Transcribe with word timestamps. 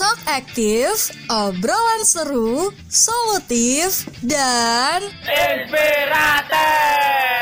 Talk 0.00 0.16
aktif, 0.32 1.12
obrolan 1.28 2.08
seru, 2.08 2.72
solutif, 2.88 4.08
dan 4.24 5.04
Inspiratif. 5.28 7.39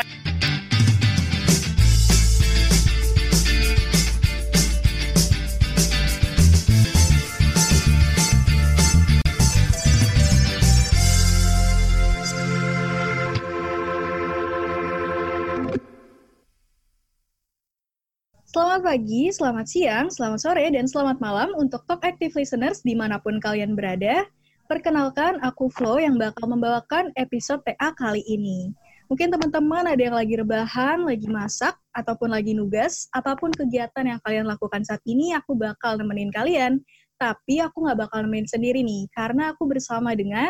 Selamat 18.49 18.81
pagi, 18.81 19.29
selamat 19.29 19.65
siang, 19.69 20.09
selamat 20.09 20.41
sore, 20.41 20.65
dan 20.73 20.89
selamat 20.89 21.21
malam 21.21 21.53
untuk 21.53 21.85
Talk 21.85 22.01
Active 22.01 22.33
Listeners 22.33 22.81
di 22.81 22.97
mana 22.97 23.21
pun 23.21 23.37
kalian 23.37 23.77
berada. 23.77 24.25
Perkenalkan, 24.65 25.37
aku 25.45 25.69
Flo 25.69 26.01
yang 26.01 26.17
bakal 26.17 26.49
membawakan 26.49 27.13
episode 27.13 27.61
TA 27.61 27.93
kali 27.93 28.25
ini. 28.25 28.73
Mungkin 29.05 29.29
teman-teman 29.29 29.93
ada 29.93 30.01
yang 30.01 30.17
lagi 30.17 30.33
rebahan, 30.33 31.05
lagi 31.05 31.29
masak, 31.29 31.77
ataupun 31.93 32.33
lagi 32.33 32.57
nugas, 32.57 33.05
apa 33.13 33.37
pun 33.37 33.53
kegiatan 33.53 34.17
yang 34.17 34.17
kalian 34.25 34.49
lakukan 34.49 34.81
saat 34.81 35.05
ini, 35.05 35.37
aku 35.37 35.53
bakal 35.53 36.01
nemenin 36.01 36.33
kalian. 36.33 36.81
Tapi 37.21 37.61
aku 37.61 37.85
nggak 37.85 38.09
bakal 38.09 38.25
nemenin 38.25 38.49
sendiri 38.49 38.81
nih, 38.81 39.13
karena 39.13 39.53
aku 39.53 39.69
bersama 39.69 40.17
dengan 40.17 40.49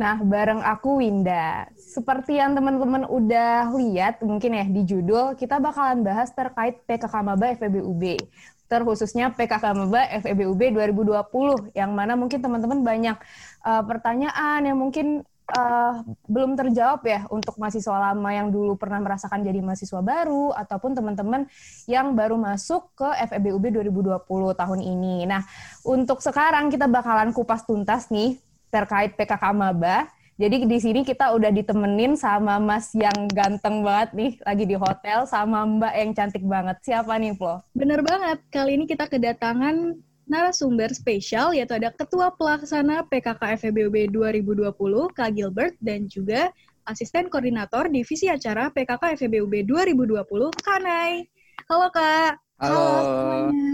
Nah, 0.00 0.16
bareng 0.16 0.64
aku 0.64 1.04
Winda. 1.04 1.68
Seperti 1.76 2.40
yang 2.40 2.56
teman-teman 2.56 3.04
udah 3.04 3.68
lihat 3.76 4.24
mungkin 4.24 4.56
ya 4.56 4.64
di 4.64 4.88
judul, 4.88 5.36
kita 5.36 5.60
bakalan 5.60 6.00
bahas 6.00 6.32
terkait 6.32 6.80
PKK 6.88 7.20
Maba 7.20 7.52
FEBUB. 7.52 8.16
Terkhususnya 8.64 9.28
PKK 9.36 9.76
Maba 9.76 10.08
FEBUB 10.24 10.72
2020, 10.72 11.76
yang 11.76 11.92
mana 11.92 12.16
mungkin 12.16 12.40
teman-teman 12.40 12.80
banyak 12.80 13.16
uh, 13.60 13.84
pertanyaan 13.84 14.64
yang 14.64 14.80
mungkin 14.80 15.20
uh, 15.52 16.00
belum 16.24 16.56
terjawab 16.56 17.04
ya 17.04 17.28
untuk 17.28 17.60
mahasiswa 17.60 17.92
lama 17.92 18.30
yang 18.32 18.48
dulu 18.48 18.80
pernah 18.80 19.04
merasakan 19.04 19.44
jadi 19.44 19.60
mahasiswa 19.60 20.00
baru 20.00 20.56
ataupun 20.56 20.96
teman-teman 20.96 21.44
yang 21.84 22.16
baru 22.16 22.40
masuk 22.40 22.88
ke 22.96 23.08
FEBUB 23.28 23.68
2020 23.84 24.16
tahun 24.56 24.80
ini. 24.80 25.28
Nah, 25.28 25.44
untuk 25.84 26.24
sekarang 26.24 26.72
kita 26.72 26.88
bakalan 26.88 27.36
kupas 27.36 27.68
tuntas 27.68 28.08
nih 28.08 28.40
terkait 28.70 29.18
PKK 29.18 29.52
Maba. 29.52 30.08
Jadi 30.40 30.64
di 30.64 30.78
sini 30.80 31.04
kita 31.04 31.36
udah 31.36 31.52
ditemenin 31.52 32.16
sama 32.16 32.56
Mas 32.56 32.96
yang 32.96 33.28
ganteng 33.28 33.84
banget 33.84 34.16
nih, 34.16 34.32
lagi 34.40 34.64
di 34.64 34.72
hotel, 34.72 35.28
sama 35.28 35.68
Mbak 35.68 35.94
yang 36.00 36.10
cantik 36.16 36.44
banget. 36.48 36.80
Siapa 36.80 37.12
nih, 37.20 37.36
Flo? 37.36 37.60
Bener 37.76 38.00
banget, 38.00 38.40
kali 38.48 38.80
ini 38.80 38.88
kita 38.88 39.04
kedatangan 39.04 40.00
narasumber 40.24 40.96
spesial, 40.96 41.52
yaitu 41.52 41.76
ada 41.76 41.92
Ketua 41.92 42.32
Pelaksana 42.32 43.04
PKK 43.12 43.68
FEBUB 43.68 44.16
2020, 44.16 44.72
Kak 45.12 45.30
Gilbert, 45.36 45.76
dan 45.84 46.08
juga 46.08 46.48
Asisten 46.88 47.28
Koordinator 47.28 47.92
Divisi 47.92 48.32
Acara 48.32 48.72
PKK 48.72 49.20
FEBUB 49.20 49.68
2020, 49.68 50.24
Kak 50.64 50.80
Nay. 50.80 51.28
Halo, 51.68 51.92
Kak. 51.92 52.49
Halo, 52.60 52.84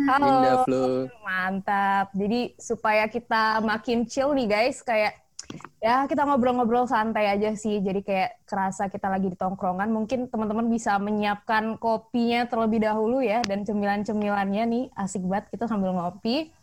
Halo. 0.06 0.26
Winda 0.30 0.52
Flu. 0.62 1.10
Mantap. 1.26 2.14
Jadi 2.14 2.54
supaya 2.54 3.10
kita 3.10 3.58
makin 3.58 4.06
chill 4.06 4.30
nih 4.30 4.46
guys, 4.46 4.78
kayak 4.86 5.18
ya 5.82 6.06
kita 6.06 6.22
ngobrol-ngobrol 6.22 6.86
santai 6.86 7.26
aja 7.26 7.50
sih. 7.58 7.82
Jadi 7.82 8.06
kayak 8.06 8.46
kerasa 8.46 8.86
kita 8.86 9.10
lagi 9.10 9.34
di 9.34 9.34
tongkrongan. 9.34 9.90
Mungkin 9.90 10.30
teman-teman 10.30 10.70
bisa 10.70 10.94
menyiapkan 11.02 11.82
kopinya 11.82 12.46
terlebih 12.46 12.86
dahulu 12.86 13.18
ya 13.18 13.42
dan 13.42 13.66
cemilan-cemilannya 13.66 14.62
nih 14.70 14.84
asik 14.94 15.26
banget 15.26 15.50
kita 15.50 15.66
sambil 15.66 15.90
ngopi. 15.90 16.54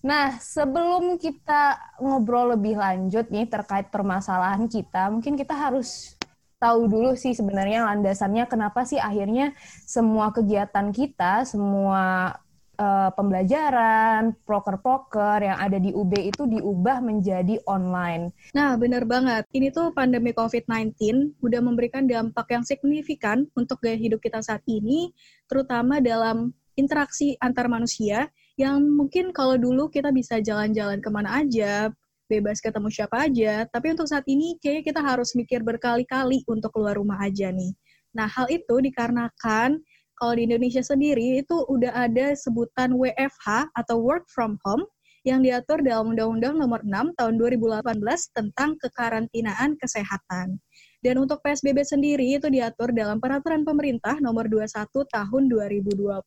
Nah, 0.00 0.40
sebelum 0.40 1.20
kita 1.20 1.76
ngobrol 2.00 2.56
lebih 2.56 2.80
lanjut 2.80 3.28
nih 3.28 3.44
terkait 3.44 3.92
permasalahan 3.92 4.64
kita, 4.70 5.12
mungkin 5.12 5.36
kita 5.36 5.52
harus 5.52 6.17
tahu 6.58 6.90
dulu 6.90 7.14
sih 7.14 7.32
sebenarnya 7.32 7.86
landasannya 7.86 8.44
kenapa 8.50 8.82
sih 8.82 8.98
akhirnya 8.98 9.54
semua 9.86 10.34
kegiatan 10.34 10.90
kita, 10.90 11.46
semua 11.46 12.34
uh, 12.78 13.10
pembelajaran, 13.12 14.32
proker-proker 14.46 15.42
yang 15.42 15.58
ada 15.58 15.78
di 15.78 15.90
UB 15.94 16.12
itu 16.18 16.46
diubah 16.46 17.02
menjadi 17.02 17.58
online. 17.66 18.30
Nah, 18.54 18.78
benar 18.78 19.04
banget. 19.04 19.44
Ini 19.54 19.74
tuh 19.74 19.90
pandemi 19.92 20.30
COVID-19 20.32 20.94
udah 21.42 21.60
memberikan 21.60 22.06
dampak 22.06 22.50
yang 22.54 22.64
signifikan 22.66 23.46
untuk 23.58 23.82
gaya 23.82 23.98
hidup 23.98 24.22
kita 24.22 24.40
saat 24.40 24.62
ini, 24.70 25.10
terutama 25.50 25.98
dalam 25.98 26.54
interaksi 26.78 27.34
antar 27.42 27.66
manusia 27.66 28.30
yang 28.58 28.82
mungkin 28.82 29.30
kalau 29.30 29.54
dulu 29.54 29.86
kita 29.90 30.10
bisa 30.10 30.42
jalan-jalan 30.42 30.98
ke 30.98 31.10
mana 31.10 31.42
aja, 31.42 31.90
bebas 32.28 32.60
ketemu 32.60 32.92
siapa 32.92 33.24
aja, 33.24 33.64
tapi 33.72 33.96
untuk 33.96 34.06
saat 34.06 34.28
ini 34.28 34.60
kayaknya 34.60 34.84
kita 34.84 35.00
harus 35.00 35.32
mikir 35.32 35.64
berkali-kali 35.64 36.44
untuk 36.44 36.76
keluar 36.76 37.00
rumah 37.00 37.18
aja 37.24 37.48
nih. 37.48 37.72
Nah, 38.12 38.28
hal 38.28 38.46
itu 38.52 38.84
dikarenakan 38.84 39.80
kalau 40.18 40.32
di 40.36 40.44
Indonesia 40.44 40.84
sendiri 40.84 41.40
itu 41.40 41.56
udah 41.66 41.94
ada 42.06 42.36
sebutan 42.36 42.92
WFH 42.94 43.72
atau 43.72 43.96
work 44.02 44.28
from 44.28 44.60
home 44.62 44.84
yang 45.26 45.42
diatur 45.42 45.82
dalam 45.82 46.14
Undang-Undang 46.14 46.54
Nomor 46.56 46.80
6 46.82 47.18
Tahun 47.18 47.34
2018 47.36 48.36
tentang 48.36 48.74
kekarantinaan 48.80 49.76
kesehatan. 49.76 50.56
Dan 50.98 51.14
untuk 51.22 51.38
PSBB 51.46 51.86
sendiri 51.86 52.26
itu 52.38 52.50
diatur 52.50 52.90
dalam 52.90 53.22
Peraturan 53.22 53.62
Pemerintah 53.62 54.18
Nomor 54.18 54.50
21 54.50 54.90
Tahun 54.90 55.42
2020. 55.46 56.18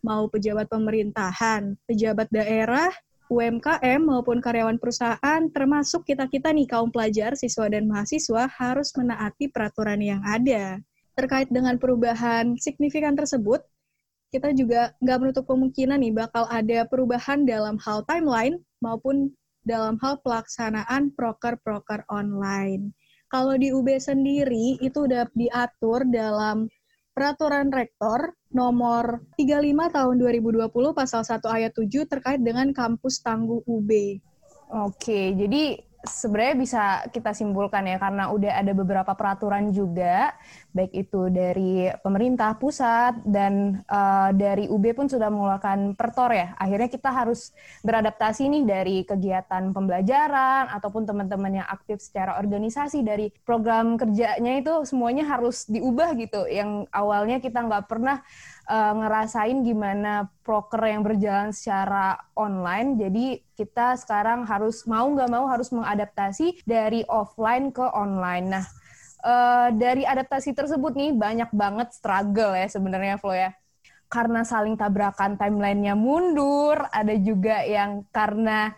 Mau 0.00 0.22
pejabat 0.32 0.66
pemerintahan, 0.72 1.76
pejabat 1.84 2.32
daerah, 2.32 2.88
UMKM 3.30 4.02
maupun 4.02 4.42
karyawan 4.42 4.74
perusahaan, 4.82 5.40
termasuk 5.54 6.02
kita-kita 6.02 6.50
nih 6.50 6.66
kaum 6.66 6.90
pelajar, 6.90 7.38
siswa 7.38 7.70
dan 7.70 7.86
mahasiswa 7.86 8.50
harus 8.50 8.90
menaati 8.98 9.46
peraturan 9.46 10.02
yang 10.02 10.18
ada. 10.26 10.82
Terkait 11.14 11.46
dengan 11.46 11.78
perubahan 11.78 12.58
signifikan 12.58 13.14
tersebut, 13.14 13.62
kita 14.34 14.50
juga 14.50 14.90
nggak 14.98 15.18
menutup 15.22 15.46
kemungkinan 15.46 16.02
nih 16.02 16.10
bakal 16.10 16.50
ada 16.50 16.82
perubahan 16.90 17.46
dalam 17.46 17.78
hal 17.78 18.02
timeline 18.10 18.58
maupun 18.82 19.30
dalam 19.62 19.94
hal 20.02 20.18
pelaksanaan 20.26 21.14
proker-proker 21.14 22.02
online. 22.10 22.90
Kalau 23.30 23.54
di 23.54 23.70
UB 23.70 23.86
sendiri 23.94 24.74
itu 24.82 25.06
udah 25.06 25.30
diatur 25.38 26.02
dalam 26.10 26.66
Peraturan 27.20 27.68
Rektor 27.68 28.32
nomor 28.48 29.20
35 29.36 29.92
tahun 29.92 30.14
2020 30.16 30.72
pasal 30.96 31.20
1 31.20 31.36
ayat 31.52 31.72
7 31.76 32.08
terkait 32.08 32.40
dengan 32.40 32.72
kampus 32.72 33.20
tangguh 33.20 33.60
UB. 33.68 34.16
Oke, 34.88 35.36
jadi 35.36 35.84
sebenarnya 36.00 36.56
bisa 36.56 36.82
kita 37.12 37.36
simpulkan 37.36 37.84
ya 37.84 38.00
karena 38.00 38.32
udah 38.32 38.64
ada 38.64 38.72
beberapa 38.72 39.12
peraturan 39.12 39.68
juga 39.68 40.32
baik 40.70 40.92
itu 40.94 41.30
dari 41.30 41.90
pemerintah 42.02 42.54
pusat 42.56 43.18
dan 43.26 43.82
uh, 43.90 44.30
dari 44.30 44.70
UB 44.70 44.94
pun 44.94 45.06
sudah 45.10 45.26
mengeluarkan 45.28 45.98
pertor 45.98 46.30
ya 46.30 46.54
akhirnya 46.56 46.88
kita 46.88 47.10
harus 47.10 47.50
beradaptasi 47.82 48.46
nih 48.46 48.64
dari 48.66 48.96
kegiatan 49.02 49.74
pembelajaran 49.74 50.70
ataupun 50.70 51.06
teman-teman 51.06 51.62
yang 51.62 51.68
aktif 51.68 51.98
secara 51.98 52.38
organisasi 52.38 53.02
dari 53.02 53.34
program 53.42 53.98
kerjanya 53.98 54.62
itu 54.62 54.86
semuanya 54.86 55.26
harus 55.26 55.66
diubah 55.66 56.14
gitu 56.16 56.46
yang 56.46 56.86
awalnya 56.94 57.42
kita 57.42 57.62
nggak 57.62 57.90
pernah 57.90 58.22
uh, 58.70 58.92
ngerasain 58.94 59.66
gimana 59.66 60.30
proker 60.46 60.82
yang 60.86 61.02
berjalan 61.02 61.50
secara 61.50 62.18
online. 62.38 62.94
Jadi 62.96 63.42
kita 63.58 63.98
sekarang 63.98 64.46
harus 64.46 64.86
mau 64.86 65.10
nggak 65.10 65.30
mau 65.30 65.50
harus 65.50 65.68
mengadaptasi 65.74 66.62
dari 66.62 67.02
offline 67.10 67.74
ke 67.74 67.84
online. 67.92 68.46
Nah, 68.58 68.64
uh, 69.24 69.68
dari 69.72 70.02
adaptasi 70.04 70.52
tersebut 70.52 70.92
nih 70.96 71.10
banyak 71.14 71.50
banget 71.54 71.92
struggle 71.94 72.56
ya 72.56 72.66
sebenarnya 72.66 73.16
Flo 73.20 73.32
ya. 73.32 73.54
Karena 74.10 74.42
saling 74.42 74.74
tabrakan 74.74 75.38
timelinenya 75.38 75.94
mundur, 75.94 76.82
ada 76.90 77.14
juga 77.14 77.62
yang 77.62 78.02
karena 78.10 78.74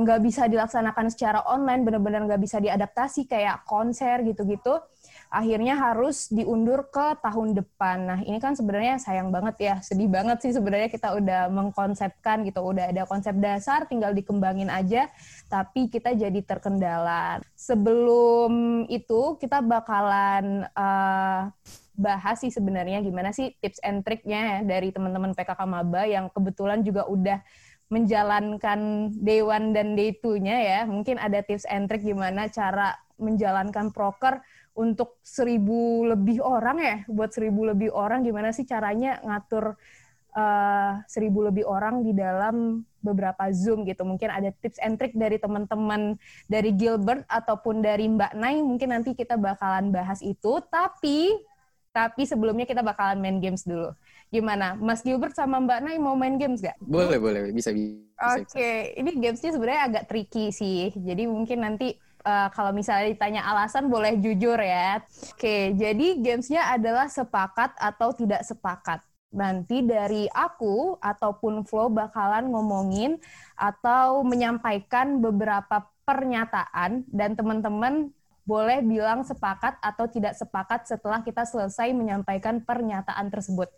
nggak 0.00 0.18
uh, 0.20 0.24
bisa 0.24 0.44
dilaksanakan 0.48 1.08
secara 1.08 1.40
online, 1.48 1.84
benar-benar 1.88 2.28
nggak 2.28 2.42
bisa 2.42 2.60
diadaptasi 2.60 3.28
kayak 3.28 3.64
konser 3.64 4.20
gitu-gitu 4.24 4.76
akhirnya 5.32 5.80
harus 5.80 6.28
diundur 6.28 6.92
ke 6.92 7.16
tahun 7.24 7.56
depan. 7.56 7.98
Nah, 8.04 8.20
ini 8.20 8.36
kan 8.36 8.52
sebenarnya 8.52 9.00
sayang 9.00 9.32
banget 9.32 9.56
ya, 9.58 9.74
sedih 9.80 10.12
banget 10.12 10.44
sih 10.44 10.52
sebenarnya 10.52 10.92
kita 10.92 11.16
udah 11.16 11.48
mengkonsepkan 11.48 12.44
gitu, 12.44 12.60
udah 12.60 12.92
ada 12.92 13.08
konsep 13.08 13.32
dasar, 13.40 13.88
tinggal 13.88 14.12
dikembangin 14.12 14.68
aja, 14.68 15.08
tapi 15.48 15.88
kita 15.88 16.12
jadi 16.12 16.36
terkendala. 16.44 17.40
Sebelum 17.56 18.84
itu, 18.92 19.40
kita 19.40 19.64
bakalan 19.64 20.68
uh, 20.76 21.48
bahas 21.96 22.36
sih 22.44 22.52
sebenarnya 22.52 23.00
gimana 23.00 23.32
sih 23.32 23.56
tips 23.60 23.80
and 23.80 24.04
triknya 24.04 24.40
ya 24.40 24.58
dari 24.64 24.92
teman-teman 24.92 25.32
PKK 25.32 25.60
Maba 25.68 26.08
yang 26.08 26.28
kebetulan 26.32 26.80
juga 26.84 27.04
udah 27.08 27.40
menjalankan 27.92 29.12
day 29.20 29.44
one 29.44 29.76
dan 29.76 29.92
day 29.96 30.16
two-nya 30.16 30.56
ya. 30.60 30.80
Mungkin 30.88 31.20
ada 31.20 31.44
tips 31.44 31.68
and 31.68 31.88
trick 31.88 32.04
gimana 32.04 32.48
cara 32.48 32.96
menjalankan 33.20 33.92
proker 33.92 34.40
untuk 34.72 35.20
seribu 35.20 36.08
lebih 36.08 36.40
orang 36.40 36.76
ya, 36.80 36.96
buat 37.08 37.30
seribu 37.32 37.68
lebih 37.68 37.92
orang 37.92 38.24
gimana 38.24 38.50
sih 38.56 38.64
caranya 38.64 39.20
ngatur 39.20 39.76
uh, 40.36 40.92
seribu 41.08 41.44
lebih 41.48 41.64
orang 41.68 42.00
di 42.04 42.12
dalam 42.16 42.84
beberapa 43.04 43.50
Zoom 43.52 43.84
gitu. 43.84 44.06
Mungkin 44.06 44.32
ada 44.32 44.48
tips 44.62 44.80
and 44.80 44.96
trick 44.96 45.12
dari 45.12 45.36
teman-teman 45.36 46.16
dari 46.48 46.72
Gilbert 46.72 47.26
ataupun 47.28 47.84
dari 47.84 48.08
Mbak 48.08 48.32
Nai. 48.38 48.62
Mungkin 48.64 48.88
nanti 48.94 49.12
kita 49.12 49.36
bakalan 49.36 49.92
bahas 49.92 50.24
itu. 50.24 50.62
Tapi 50.70 51.36
tapi 51.92 52.24
sebelumnya 52.24 52.64
kita 52.64 52.80
bakalan 52.80 53.20
main 53.20 53.36
games 53.36 53.68
dulu. 53.68 53.92
Gimana? 54.32 54.80
Mas 54.80 55.04
Gilbert 55.04 55.36
sama 55.36 55.60
Mbak 55.60 55.80
Nai 55.84 55.96
mau 56.00 56.16
main 56.16 56.40
games 56.40 56.64
gak? 56.64 56.80
Boleh, 56.80 57.20
boleh. 57.20 57.52
Bisa, 57.52 57.68
bisa. 57.68 58.40
Oke. 58.40 58.48
Okay. 58.48 58.76
Ini 58.96 59.10
gamesnya 59.20 59.52
sebenarnya 59.52 59.82
agak 59.92 60.04
tricky 60.08 60.48
sih. 60.48 60.88
Jadi 60.96 61.28
mungkin 61.28 61.60
nanti 61.60 61.92
uh, 62.24 62.48
kalau 62.54 62.70
misalnya 62.70 63.10
ditanya 63.10 63.42
alasan 63.46 63.90
boleh 63.90 64.18
jujur 64.18 64.58
ya. 64.58 65.02
Oke, 65.02 65.36
okay, 65.36 65.62
jadi 65.74 66.18
gamesnya 66.18 66.72
adalah 66.72 67.06
sepakat 67.10 67.74
atau 67.78 68.14
tidak 68.14 68.42
sepakat. 68.46 69.02
Nanti 69.32 69.80
dari 69.80 70.28
aku 70.28 71.00
ataupun 71.00 71.64
Flo 71.64 71.88
bakalan 71.88 72.52
ngomongin 72.52 73.16
atau 73.56 74.20
menyampaikan 74.22 75.18
beberapa 75.24 75.88
pernyataan 76.04 77.08
dan 77.08 77.32
teman-teman 77.32 78.12
boleh 78.42 78.82
bilang 78.82 79.22
sepakat 79.22 79.78
atau 79.78 80.10
tidak 80.10 80.34
sepakat 80.34 80.84
setelah 80.84 81.22
kita 81.22 81.46
selesai 81.46 81.94
menyampaikan 81.94 82.60
pernyataan 82.60 83.30
tersebut. 83.30 83.70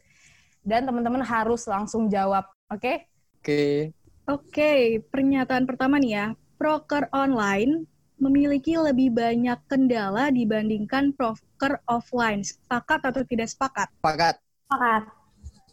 Dan 0.65 0.89
teman-teman 0.89 1.21
harus 1.21 1.69
langsung 1.69 2.09
jawab, 2.09 2.49
oke? 2.73 2.81
Okay? 2.81 2.97
Oke. 3.05 3.45
Okay. 3.45 3.77
Oke, 4.25 4.57
okay, 4.57 4.81
pernyataan 5.05 5.69
pertama 5.69 6.01
nih 6.01 6.17
ya. 6.17 6.27
Proker 6.57 7.13
online 7.13 7.85
memiliki 8.19 8.79
lebih 8.79 9.11
banyak 9.11 9.59
kendala 9.67 10.31
dibandingkan 10.31 11.15
proker 11.15 11.83
offline. 11.91 12.41
Sepakat 12.43 13.01
atau 13.11 13.23
tidak 13.27 13.51
sepakat? 13.51 13.89
Sepakat. 14.01 14.35
Sepakat. 14.41 15.03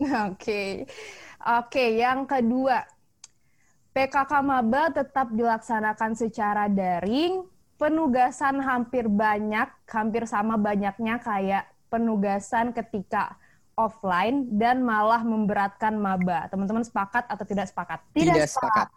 Oke. 0.02 0.12
Okay. 0.36 0.72
Oke, 1.42 1.74
okay, 1.74 1.90
yang 2.02 2.30
kedua. 2.30 2.86
PKK 3.92 4.32
Maba 4.40 4.88
tetap 4.88 5.34
dilaksanakan 5.36 6.16
secara 6.16 6.72
daring 6.72 7.44
penugasan 7.76 8.62
hampir 8.64 9.10
banyak, 9.10 9.68
hampir 9.90 10.24
sama 10.30 10.56
banyaknya 10.56 11.18
kayak 11.20 11.66
penugasan 11.90 12.72
ketika 12.72 13.36
offline 13.74 14.48
dan 14.56 14.86
malah 14.86 15.26
memberatkan 15.26 15.98
maba. 15.98 16.46
Teman-teman 16.54 16.86
sepakat 16.86 17.26
atau 17.26 17.42
tidak 17.42 17.74
sepakat? 17.74 18.00
Tidak, 18.14 18.38
tidak 18.38 18.50
sepakat. 18.54 18.88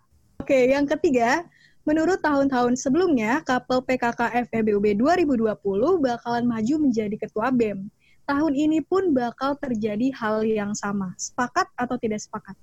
Oke, 0.44 0.58
yang 0.68 0.84
ketiga, 0.84 1.48
menurut 1.84 2.18
tahun-tahun 2.20 2.80
sebelumnya, 2.80 3.44
kapel 3.44 3.84
PKK 3.84 4.48
FEBUB 4.48 4.96
2020 4.96 5.56
bakalan 6.00 6.44
maju 6.44 6.74
menjadi 6.88 7.16
ketua 7.16 7.52
BEM. 7.52 7.88
Tahun 8.24 8.52
ini 8.56 8.80
pun 8.80 9.12
bakal 9.12 9.52
terjadi 9.60 10.08
hal 10.16 10.40
yang 10.48 10.72
sama. 10.72 11.12
Sepakat 11.20 11.68
atau 11.76 12.00
tidak 12.00 12.24
sepakat? 12.24 12.56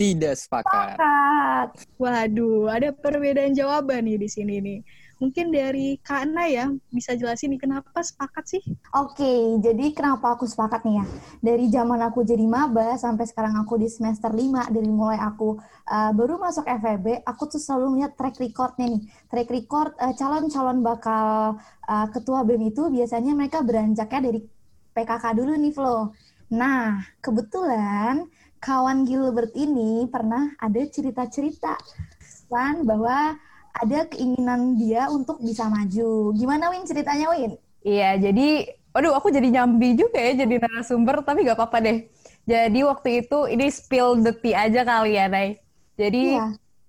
Tidak 0.00 0.34
sepakat. 0.34 0.96
sepakat. 0.96 1.68
Waduh, 2.00 2.72
ada 2.72 2.88
perbedaan 2.96 3.52
jawaban 3.52 4.08
nih 4.08 4.16
di 4.16 4.28
sini 4.32 4.54
nih. 4.58 4.80
Mungkin 5.22 5.54
dari 5.54 6.02
Kak 6.02 6.26
ya, 6.50 6.66
bisa 6.90 7.14
jelasin 7.14 7.54
nih 7.54 7.62
kenapa 7.62 8.02
sepakat 8.02 8.42
sih? 8.42 8.62
Oke, 8.90 9.54
jadi 9.62 9.94
kenapa 9.94 10.34
aku 10.34 10.50
sepakat 10.50 10.82
nih 10.82 10.98
ya? 10.98 11.04
Dari 11.38 11.70
zaman 11.70 12.02
aku 12.02 12.26
jadi 12.26 12.42
maba 12.42 12.98
sampai 12.98 13.30
sekarang 13.30 13.54
aku 13.62 13.78
di 13.78 13.86
semester 13.86 14.34
5, 14.34 14.74
dari 14.74 14.90
mulai 14.90 15.22
aku 15.22 15.62
uh, 15.86 16.10
baru 16.10 16.42
masuk 16.42 16.66
FEB, 16.66 17.22
aku 17.22 17.54
tuh 17.54 17.62
selalu 17.62 18.02
lihat 18.02 18.18
track 18.18 18.34
recordnya 18.42 18.90
nih. 18.90 19.02
Track 19.30 19.48
record 19.54 19.94
eh, 20.02 20.10
calon-calon 20.18 20.82
bakal 20.82 21.54
uh, 21.86 22.06
ketua 22.10 22.42
BEM 22.42 22.74
itu 22.74 22.90
biasanya 22.90 23.38
mereka 23.38 23.62
beranjaknya 23.62 24.26
dari 24.26 24.42
PKK 24.90 25.24
dulu 25.38 25.54
nih, 25.54 25.70
Flo. 25.70 26.10
Nah, 26.50 26.98
kebetulan 27.22 28.26
kawan 28.58 29.06
Gilbert 29.06 29.54
ini 29.54 30.02
pernah 30.10 30.50
ada 30.58 30.82
cerita-cerita 30.82 31.78
kan 32.52 32.84
bahwa 32.84 33.38
ada 33.72 34.04
keinginan 34.08 34.76
dia 34.76 35.08
untuk 35.08 35.40
bisa 35.40 35.66
maju. 35.66 36.36
Gimana 36.36 36.68
Win 36.72 36.84
ceritanya 36.84 37.32
Win? 37.32 37.56
Iya, 37.82 38.20
jadi 38.20 38.76
aduh 38.92 39.16
aku 39.16 39.32
jadi 39.32 39.48
nyambi 39.48 39.96
juga 39.96 40.20
ya 40.20 40.44
jadi 40.44 40.60
narasumber, 40.60 41.24
tapi 41.24 41.48
gak 41.48 41.56
apa-apa 41.56 41.78
deh. 41.80 41.98
Jadi 42.44 42.80
waktu 42.84 43.24
itu 43.24 43.48
ini 43.48 43.66
spill 43.72 44.20
the 44.20 44.34
tea 44.36 44.54
aja 44.68 44.84
kali 44.84 45.16
ya, 45.16 45.26
Nay. 45.30 45.62
Jadi 45.96 46.36
iya. 46.36 46.46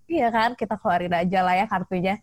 iya 0.09 0.27
kan, 0.29 0.57
kita 0.59 0.75
keluarin 0.75 1.13
aja 1.13 1.39
lah 1.45 1.55
ya 1.55 1.65
kartunya. 1.69 2.19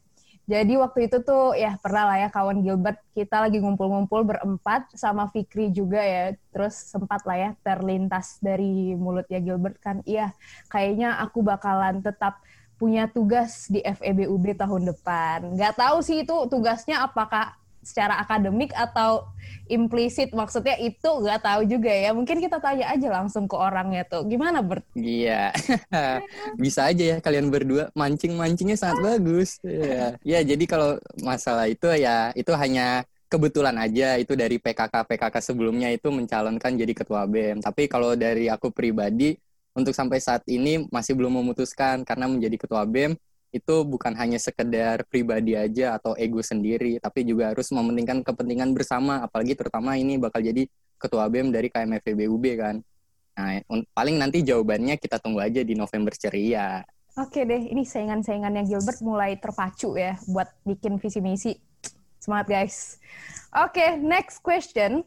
Jadi 0.51 0.75
waktu 0.83 1.07
itu 1.07 1.23
tuh 1.23 1.55
ya 1.55 1.79
pernah 1.79 2.11
lah 2.11 2.27
ya 2.27 2.29
kawan 2.35 2.67
Gilbert 2.67 2.99
kita 3.15 3.47
lagi 3.47 3.63
ngumpul-ngumpul 3.63 4.27
berempat 4.27 4.91
sama 4.99 5.31
Fikri 5.31 5.71
juga 5.71 6.03
ya. 6.03 6.35
Terus 6.51 6.75
sempat 6.75 7.23
lah 7.23 7.39
ya 7.39 7.51
terlintas 7.63 8.43
dari 8.43 8.99
mulutnya 8.99 9.39
Gilbert 9.39 9.79
kan, 9.79 10.03
iya 10.03 10.35
kayaknya 10.67 11.23
aku 11.23 11.47
bakalan 11.47 12.03
tetap 12.03 12.43
punya 12.81 13.05
tugas 13.13 13.69
di 13.69 13.85
FEBUB 13.85 14.57
tahun 14.57 14.89
depan. 14.89 15.53
Nggak 15.53 15.77
tahu 15.77 16.01
sih 16.01 16.25
itu 16.25 16.33
tugasnya 16.49 17.05
apakah 17.05 17.53
secara 17.85 18.21
akademik 18.21 18.73
atau 18.73 19.29
implisit. 19.69 20.33
Maksudnya 20.33 20.81
itu 20.81 21.05
nggak 21.05 21.45
tahu 21.45 21.61
juga 21.69 21.93
ya. 21.93 22.17
Mungkin 22.17 22.41
kita 22.41 22.57
tanya 22.57 22.89
aja 22.89 23.09
langsung 23.21 23.45
ke 23.45 23.57
orangnya 23.57 24.09
tuh. 24.09 24.25
Gimana 24.25 24.65
Bert? 24.65 24.85
Iya. 24.97 25.53
Bisa 26.63 26.89
aja 26.89 27.05
ya 27.05 27.17
kalian 27.21 27.53
berdua. 27.53 27.93
Mancing 27.93 28.37
mancingnya 28.37 28.81
sangat 28.81 29.05
bagus. 29.05 29.61
Ya 29.61 30.17
ya 30.25 30.41
jadi 30.41 30.65
kalau 30.65 30.97
masalah 31.21 31.69
itu 31.69 31.85
ya 32.01 32.33
itu 32.33 32.53
hanya 32.57 33.05
kebetulan 33.29 33.77
aja. 33.77 34.17
Itu 34.17 34.37
dari 34.37 34.57
PKK 34.57 35.05
PKK 35.05 35.37
sebelumnya 35.41 35.93
itu 35.93 36.09
mencalonkan 36.09 36.77
jadi 36.81 36.93
ketua 36.97 37.29
BEM 37.29 37.61
tapi 37.61 37.89
kalau 37.93 38.17
dari 38.17 38.49
aku 38.49 38.73
pribadi 38.73 39.37
untuk 39.75 39.95
sampai 39.95 40.19
saat 40.19 40.43
ini 40.51 40.87
masih 40.91 41.15
belum 41.15 41.43
memutuskan 41.43 42.03
karena 42.03 42.27
menjadi 42.27 42.57
ketua 42.59 42.83
BEM 42.83 43.15
itu 43.51 43.75
bukan 43.83 44.15
hanya 44.15 44.39
sekedar 44.39 45.03
pribadi 45.11 45.59
aja 45.59 45.99
atau 45.99 46.15
ego 46.15 46.39
sendiri, 46.39 47.03
tapi 47.03 47.27
juga 47.27 47.51
harus 47.51 47.67
mementingkan 47.75 48.23
kepentingan 48.23 48.71
bersama, 48.71 49.27
apalagi 49.27 49.59
terutama 49.59 49.99
ini 49.99 50.23
bakal 50.23 50.39
jadi 50.39 50.71
ketua 50.99 51.27
BEM 51.27 51.51
dari 51.51 51.67
KMFBUB 51.67 52.45
kan. 52.59 52.79
Nah, 53.35 53.59
paling 53.91 54.23
nanti 54.23 54.47
jawabannya 54.47 54.95
kita 55.03 55.19
tunggu 55.19 55.43
aja 55.43 55.67
di 55.67 55.75
November 55.75 56.15
ceria. 56.15 56.87
Oke 57.19 57.43
deh, 57.43 57.75
ini 57.75 57.83
saingan-saingannya 57.83 58.71
Gilbert 58.71 59.03
mulai 59.03 59.35
terpacu 59.35 59.99
ya 59.99 60.15
buat 60.31 60.47
bikin 60.63 61.03
visi 61.03 61.19
misi. 61.19 61.53
Semangat 62.23 62.47
guys. 62.53 63.03
Oke, 63.51 63.99
next 63.99 64.47
question 64.47 65.03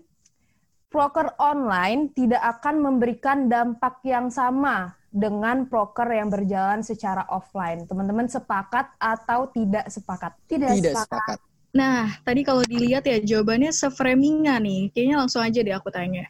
proker 0.94 1.34
online 1.42 2.14
tidak 2.14 2.40
akan 2.40 2.86
memberikan 2.86 3.50
dampak 3.50 3.98
yang 4.06 4.30
sama 4.30 4.94
dengan 5.10 5.66
proker 5.66 6.06
yang 6.14 6.30
berjalan 6.30 6.86
secara 6.86 7.26
offline. 7.34 7.90
Teman-teman 7.90 8.30
sepakat 8.30 8.94
atau 9.02 9.50
tidak 9.50 9.90
sepakat? 9.90 10.38
Tidak, 10.46 10.70
tidak 10.70 10.94
sepakat. 10.94 11.38
sepakat. 11.38 11.40
Nah, 11.74 12.14
tadi 12.22 12.46
kalau 12.46 12.62
dilihat 12.62 13.10
ya 13.10 13.18
jawabannya 13.18 13.74
seframingan 13.74 14.62
nih. 14.62 14.94
Kayaknya 14.94 15.18
langsung 15.26 15.42
aja 15.42 15.60
deh 15.66 15.74
aku 15.74 15.90
tanya. 15.90 16.30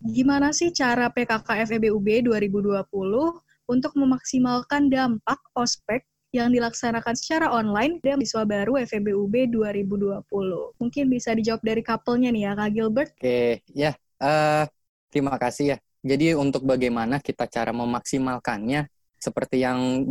Gimana 0.00 0.56
sih 0.56 0.72
cara 0.72 1.12
PKK 1.12 1.68
FEBUB 1.68 2.24
2020 2.24 2.88
untuk 3.68 3.92
memaksimalkan 3.92 4.88
dampak 4.88 5.40
ospek 5.52 6.08
yang 6.28 6.52
dilaksanakan 6.52 7.14
secara 7.16 7.48
online 7.48 8.04
dan 8.04 8.20
siswa 8.20 8.44
baru 8.44 8.76
FEBUB 8.76 9.48
2020. 9.48 10.28
Mungkin 10.76 11.04
bisa 11.08 11.32
dijawab 11.32 11.64
dari 11.64 11.80
couple-nya 11.80 12.28
nih 12.28 12.42
ya, 12.44 12.52
Kak 12.52 12.70
Gilbert. 12.76 13.10
Oke, 13.16 13.64
ya. 13.72 13.96
Uh, 14.20 14.68
terima 15.08 15.40
kasih 15.40 15.64
ya. 15.72 15.78
Jadi 16.04 16.36
untuk 16.36 16.68
bagaimana 16.68 17.18
kita 17.18 17.48
cara 17.48 17.72
memaksimalkannya, 17.72 18.92
seperti 19.18 19.64
yang 19.64 20.06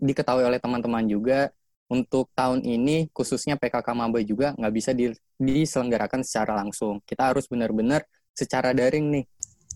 diketahui 0.00 0.46
oleh 0.46 0.62
teman-teman 0.62 1.04
juga, 1.04 1.50
untuk 1.86 2.30
tahun 2.34 2.66
ini 2.66 3.14
khususnya 3.14 3.54
PKK 3.54 3.94
Maba 3.94 4.18
juga 4.22 4.50
nggak 4.58 4.74
bisa 4.74 4.90
di 4.90 5.14
diselenggarakan 5.38 6.22
secara 6.26 6.58
langsung. 6.58 6.98
Kita 7.06 7.30
harus 7.30 7.46
benar-benar 7.46 8.02
secara 8.34 8.74
daring 8.74 9.06
nih, 9.12 9.24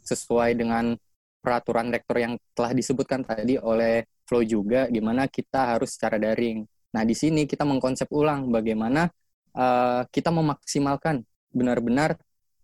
sesuai 0.07 0.59
dengan 0.59 0.99
peraturan 1.41 1.89
rektor 1.89 2.21
yang 2.21 2.35
telah 2.53 2.73
disebutkan 2.77 3.25
tadi 3.25 3.57
oleh 3.57 4.05
Flow 4.31 4.47
juga 4.47 4.87
gimana 4.87 5.27
kita 5.27 5.75
harus 5.75 5.99
secara 5.99 6.23
daring. 6.23 6.63
Nah, 6.95 7.03
di 7.03 7.19
sini 7.19 7.51
kita 7.51 7.67
mengkonsep 7.67 8.07
ulang 8.15 8.47
bagaimana 8.55 9.11
uh, 9.59 10.07
kita 10.07 10.31
memaksimalkan 10.31 11.27
benar-benar 11.51 12.15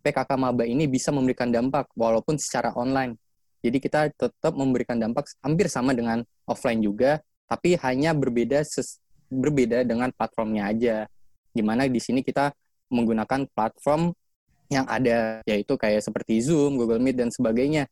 PKK 0.06 0.30
Maba 0.38 0.62
ini 0.62 0.86
bisa 0.86 1.10
memberikan 1.10 1.50
dampak 1.50 1.90
walaupun 1.98 2.38
secara 2.38 2.70
online. 2.78 3.18
Jadi 3.66 3.82
kita 3.82 4.14
tetap 4.14 4.54
memberikan 4.54 4.94
dampak 4.94 5.26
hampir 5.42 5.66
sama 5.66 5.90
dengan 5.90 6.22
offline 6.46 6.78
juga, 6.78 7.18
tapi 7.50 7.74
hanya 7.82 8.14
berbeda 8.14 8.62
berbeda 9.26 9.82
dengan 9.82 10.14
platformnya 10.14 10.70
aja. 10.70 11.10
Gimana 11.50 11.90
di 11.90 11.98
sini 11.98 12.22
kita 12.22 12.54
menggunakan 12.86 13.50
platform 13.50 14.14
yang 14.70 14.86
ada 14.86 15.42
yaitu 15.42 15.74
kayak 15.74 16.02
seperti 16.02 16.38
Zoom, 16.42 16.78
Google 16.78 17.02
Meet 17.02 17.18
dan 17.18 17.30
sebagainya. 17.34 17.90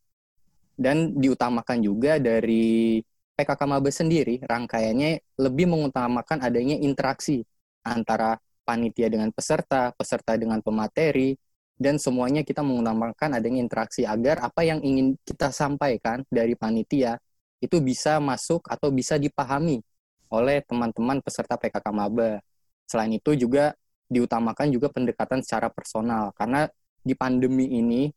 Dan 0.75 1.15
diutamakan 1.19 1.83
juga 1.83 2.19
dari 2.19 3.03
PKK 3.35 3.61
Maba 3.67 3.91
sendiri, 3.91 4.39
rangkaiannya 4.43 5.35
lebih 5.43 5.67
mengutamakan 5.67 6.39
adanya 6.39 6.79
interaksi 6.79 7.43
antara 7.83 8.39
panitia 8.63 9.11
dengan 9.11 9.29
peserta, 9.35 9.91
peserta 9.93 10.39
dengan 10.39 10.63
pemateri, 10.63 11.35
dan 11.75 11.99
semuanya 11.99 12.41
kita 12.41 12.63
mengutamakan 12.63 13.35
adanya 13.35 13.59
interaksi 13.59 14.07
agar 14.07 14.39
apa 14.39 14.63
yang 14.63 14.79
ingin 14.79 15.19
kita 15.27 15.51
sampaikan 15.51 16.23
dari 16.31 16.55
panitia 16.55 17.19
itu 17.59 17.83
bisa 17.83 18.23
masuk 18.23 18.63
atau 18.71 18.87
bisa 18.95 19.19
dipahami 19.19 19.83
oleh 20.31 20.63
teman-teman 20.63 21.19
peserta 21.19 21.59
PKK 21.59 21.87
Maba. 21.91 22.39
Selain 22.87 23.11
itu 23.11 23.35
juga 23.35 23.75
diutamakan 24.07 24.71
juga 24.71 24.87
pendekatan 24.87 25.43
secara 25.43 25.67
personal 25.67 26.31
karena 26.37 26.69
di 27.03 27.13
pandemi 27.17 27.67
ini 27.73 28.07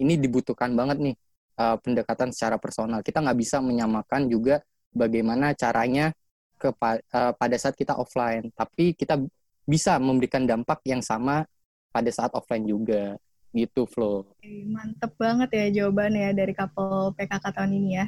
ini 0.00 0.14
dibutuhkan 0.20 0.72
banget 0.76 0.98
nih 1.00 1.14
uh, 1.56 1.76
pendekatan 1.80 2.30
secara 2.30 2.60
personal. 2.60 3.00
Kita 3.00 3.20
nggak 3.24 3.38
bisa 3.38 3.58
menyamakan 3.60 4.28
juga 4.28 4.62
bagaimana 4.92 5.52
caranya 5.52 6.12
ke 6.56 6.72
uh, 6.72 7.32
pada 7.36 7.56
saat 7.60 7.76
kita 7.76 7.96
offline, 7.96 8.48
tapi 8.56 8.96
kita 8.96 9.20
bisa 9.66 10.00
memberikan 10.00 10.46
dampak 10.48 10.80
yang 10.88 11.04
sama 11.04 11.44
pada 11.92 12.08
saat 12.12 12.32
offline 12.32 12.64
juga. 12.64 13.16
Gitu, 13.56 13.88
Flo. 13.88 14.36
Mantep 14.44 15.16
banget 15.16 15.48
ya 15.56 15.66
jawabannya 15.80 16.36
dari 16.36 16.52
couple 16.52 17.16
PKK 17.16 17.44
tahun 17.56 17.72
ini 17.72 17.90
ya. 17.96 18.06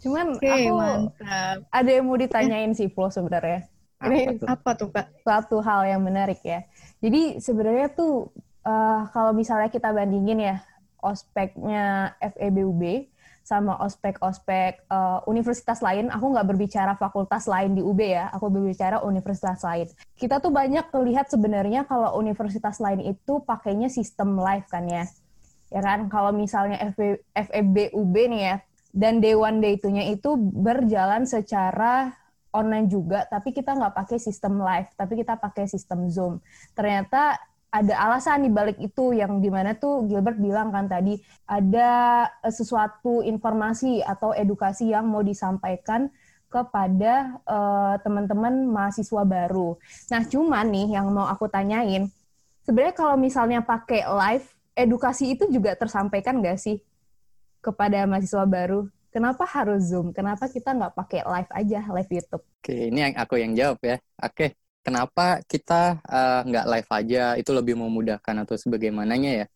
Cuman 0.00 0.36
Oke, 0.36 0.48
aku 0.48 0.76
mantap. 0.76 1.56
ada 1.72 1.88
yang 1.88 2.04
mau 2.04 2.20
ditanyain 2.20 2.72
sih, 2.76 2.88
Flo 2.92 3.08
sebenarnya. 3.08 3.68
Ini 4.00 4.40
apa 4.48 4.76
tuh, 4.76 4.88
Kak? 4.92 5.24
Suatu 5.24 5.60
hal 5.60 5.88
yang 5.88 6.00
menarik 6.04 6.40
ya. 6.40 6.64
Jadi 7.00 7.40
sebenarnya 7.40 7.92
tuh 7.92 8.32
uh, 8.64 9.08
kalau 9.12 9.32
misalnya 9.36 9.68
kita 9.68 9.92
bandingin 9.92 10.40
ya 10.40 10.56
ospeknya 11.02 12.14
FEBUB 12.20 13.08
sama 13.50 13.82
ospek-ospek 13.82 14.86
uh, 14.86 15.26
universitas 15.26 15.82
lain, 15.82 16.06
aku 16.06 16.30
nggak 16.30 16.46
berbicara 16.54 16.94
fakultas 16.94 17.50
lain 17.50 17.74
di 17.74 17.82
UB 17.82 17.98
ya, 17.98 18.30
aku 18.30 18.46
berbicara 18.46 19.02
universitas 19.02 19.66
lain. 19.66 19.90
Kita 20.14 20.38
tuh 20.38 20.54
banyak 20.54 20.86
melihat 20.94 21.26
sebenarnya 21.26 21.82
kalau 21.88 22.14
universitas 22.14 22.78
lain 22.78 23.02
itu 23.02 23.42
pakainya 23.42 23.90
sistem 23.90 24.38
live 24.38 24.66
kan 24.70 24.86
ya. 24.86 25.04
Ya 25.70 25.80
kan, 25.82 26.06
kalau 26.06 26.30
misalnya 26.30 26.78
FEBUB 27.34 28.14
nih 28.14 28.42
ya, 28.42 28.56
dan 28.90 29.18
day 29.22 29.34
one 29.34 29.62
day 29.62 29.78
itunya 29.78 30.14
itu 30.14 30.34
berjalan 30.38 31.26
secara 31.26 32.14
online 32.50 32.90
juga, 32.90 33.26
tapi 33.30 33.54
kita 33.54 33.78
nggak 33.78 33.94
pakai 33.94 34.18
sistem 34.18 34.58
live, 34.58 34.90
tapi 34.98 35.14
kita 35.22 35.38
pakai 35.38 35.70
sistem 35.70 36.10
Zoom. 36.10 36.42
Ternyata 36.74 37.38
ada 37.70 37.94
alasan 38.02 38.42
di 38.42 38.50
balik 38.50 38.76
itu 38.82 39.14
yang 39.14 39.38
di 39.38 39.46
mana 39.46 39.78
tuh 39.78 40.04
Gilbert 40.10 40.42
bilang 40.42 40.74
kan 40.74 40.90
tadi 40.90 41.18
ada 41.46 41.90
eh, 42.42 42.50
sesuatu 42.52 43.22
informasi 43.22 44.02
atau 44.02 44.34
edukasi 44.34 44.90
yang 44.90 45.06
mau 45.06 45.22
disampaikan 45.22 46.10
kepada 46.50 47.38
uh, 47.46 47.94
teman-teman 48.02 48.66
mahasiswa 48.66 49.22
baru. 49.22 49.78
Nah, 50.10 50.26
cuman 50.26 50.66
nih 50.66 50.98
yang 50.98 51.06
mau 51.14 51.30
aku 51.30 51.46
tanyain, 51.46 52.10
sebenarnya 52.66 52.90
kalau 52.90 53.14
misalnya 53.14 53.62
pakai 53.62 54.02
live, 54.02 54.46
edukasi 54.74 55.38
itu 55.38 55.46
juga 55.46 55.78
tersampaikan 55.78 56.42
nggak 56.42 56.58
sih 56.58 56.82
kepada 57.62 58.02
mahasiswa 58.02 58.42
baru? 58.50 58.90
Kenapa 59.14 59.46
harus 59.46 59.94
Zoom? 59.94 60.10
Kenapa 60.10 60.50
kita 60.50 60.74
nggak 60.74 60.94
pakai 60.98 61.22
live 61.22 61.50
aja, 61.54 61.80
live 61.86 62.10
YouTube? 62.10 62.42
Oke, 62.42 62.74
ini 62.90 62.98
yang 62.98 63.14
aku 63.14 63.34
yang 63.38 63.54
jawab 63.54 63.78
ya. 63.86 63.96
Oke, 64.18 64.58
kenapa 64.80 65.40
kita 65.46 66.00
uh, 66.04 66.40
nggak 66.44 66.66
live 66.66 66.90
aja? 66.90 67.24
Itu 67.36 67.50
lebih 67.56 67.76
memudahkan 67.78 68.44
atau 68.44 68.56
sebagaimananya 68.56 69.44
ya? 69.44 69.46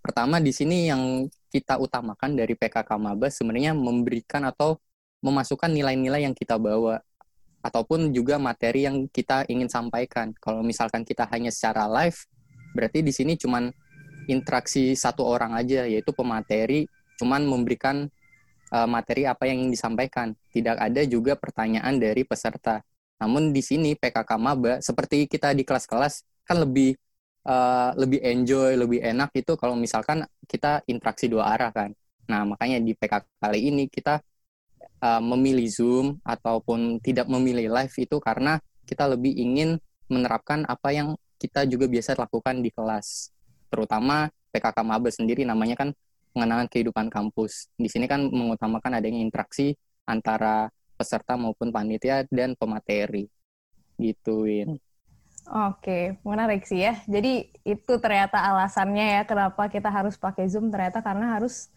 Pertama 0.00 0.38
di 0.38 0.54
sini 0.54 0.86
yang 0.86 1.26
kita 1.50 1.82
utamakan 1.82 2.38
dari 2.38 2.54
PKK 2.54 2.90
Maba 2.94 3.26
sebenarnya 3.26 3.74
memberikan 3.74 4.46
atau 4.46 4.78
memasukkan 5.24 5.72
nilai-nilai 5.72 6.22
yang 6.22 6.36
kita 6.36 6.60
bawa 6.60 7.02
ataupun 7.64 8.14
juga 8.14 8.38
materi 8.38 8.86
yang 8.86 9.10
kita 9.10 9.48
ingin 9.50 9.66
sampaikan. 9.66 10.30
Kalau 10.38 10.62
misalkan 10.62 11.02
kita 11.02 11.26
hanya 11.34 11.50
secara 11.50 11.90
live 11.90 12.22
berarti 12.76 13.02
di 13.02 13.10
sini 13.10 13.34
cuman 13.34 13.72
interaksi 14.30 14.94
satu 14.94 15.26
orang 15.26 15.56
aja 15.58 15.88
yaitu 15.88 16.12
pemateri 16.14 16.86
cuman 17.16 17.48
memberikan 17.48 18.06
uh, 18.70 18.86
materi 18.86 19.26
apa 19.26 19.50
yang 19.50 19.66
ingin 19.66 19.74
disampaikan. 19.74 20.38
Tidak 20.54 20.76
ada 20.78 21.02
juga 21.02 21.34
pertanyaan 21.34 21.98
dari 21.98 22.22
peserta 22.22 22.84
namun 23.16 23.50
di 23.50 23.64
sini 23.64 23.96
PKK 23.96 24.30
maba 24.36 24.78
seperti 24.84 25.24
kita 25.24 25.56
di 25.56 25.64
kelas-kelas 25.64 26.24
kan 26.44 26.62
lebih 26.62 26.94
uh, 27.46 27.90
lebih 27.96 28.20
enjoy, 28.20 28.76
lebih 28.76 29.00
enak 29.00 29.30
itu 29.38 29.54
kalau 29.56 29.78
misalkan 29.78 30.26
kita 30.44 30.82
interaksi 30.90 31.30
dua 31.30 31.54
arah 31.54 31.70
kan. 31.70 31.90
Nah, 32.26 32.42
makanya 32.42 32.82
di 32.82 32.92
PKK 32.92 33.24
kali 33.38 33.60
ini 33.70 33.84
kita 33.86 34.18
uh, 35.00 35.22
memilih 35.22 35.66
Zoom 35.70 36.06
ataupun 36.26 36.98
tidak 37.00 37.30
memilih 37.30 37.70
live 37.70 37.94
itu 37.96 38.18
karena 38.18 38.58
kita 38.86 39.06
lebih 39.06 39.32
ingin 39.34 39.78
menerapkan 40.06 40.62
apa 40.66 40.94
yang 40.94 41.14
kita 41.38 41.66
juga 41.66 41.86
biasa 41.86 42.18
lakukan 42.18 42.62
di 42.62 42.70
kelas. 42.74 43.30
Terutama 43.70 44.30
PKK 44.50 44.78
maba 44.82 45.08
sendiri 45.10 45.42
namanya 45.46 45.78
kan 45.78 45.90
pengenalan 46.34 46.68
kehidupan 46.68 47.08
kampus. 47.08 47.70
Di 47.78 47.88
sini 47.88 48.04
kan 48.10 48.28
mengutamakan 48.28 48.98
adanya 48.98 49.20
interaksi 49.22 49.74
antara 50.06 50.70
peserta 50.96 51.36
maupun 51.36 51.68
panitia 51.70 52.24
dan 52.32 52.56
pemateri 52.56 53.28
gituin. 54.00 54.80
Oke, 55.46 56.18
menarik 56.26 56.66
sih 56.66 56.82
ya. 56.82 56.98
Jadi 57.06 57.54
itu 57.62 57.92
ternyata 58.02 58.42
alasannya 58.42 59.20
ya 59.20 59.22
kenapa 59.22 59.70
kita 59.70 59.86
harus 59.86 60.18
pakai 60.18 60.50
Zoom 60.50 60.74
ternyata 60.74 60.98
karena 61.06 61.38
harus 61.38 61.70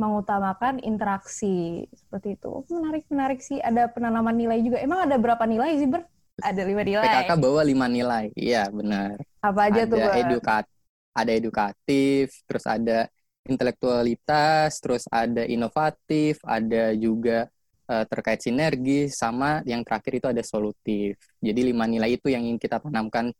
mengutamakan 0.00 0.80
interaksi 0.80 1.84
seperti 1.92 2.40
itu. 2.40 2.64
Menarik, 2.72 3.04
menarik 3.12 3.40
sih. 3.44 3.60
Ada 3.60 3.92
penanaman 3.92 4.32
nilai 4.32 4.64
juga. 4.64 4.80
Emang 4.80 5.04
ada 5.04 5.20
berapa 5.20 5.44
nilai 5.44 5.76
sih, 5.76 5.84
Ber? 5.84 6.08
Ada 6.40 6.64
lima 6.64 6.80
nilai. 6.80 7.04
PKK 7.04 7.30
bawa 7.36 7.60
lima 7.60 7.84
nilai. 7.84 8.32
Iya, 8.32 8.72
benar. 8.72 9.20
Apa 9.44 9.68
aja 9.68 9.84
ada 9.84 9.92
tuh, 9.92 9.98
Ber? 10.00 10.12
Edukat, 10.24 10.64
ada 11.12 11.32
edukatif, 11.36 12.26
terus 12.48 12.64
ada 12.64 12.98
intelektualitas, 13.44 14.80
terus 14.80 15.04
ada 15.12 15.44
inovatif, 15.44 16.40
ada 16.40 16.96
juga 16.96 17.52
uh, 17.90 18.04
terkait 18.06 18.38
sinergi 18.38 19.10
sama 19.10 19.66
yang 19.66 19.82
terakhir 19.82 20.22
itu 20.22 20.26
ada 20.30 20.42
solutif. 20.46 21.18
Jadi 21.42 21.60
lima 21.74 21.90
nilai 21.90 22.14
itu 22.14 22.30
yang 22.30 22.46
ingin 22.46 22.62
kita 22.62 22.78
tanamkan 22.78 23.34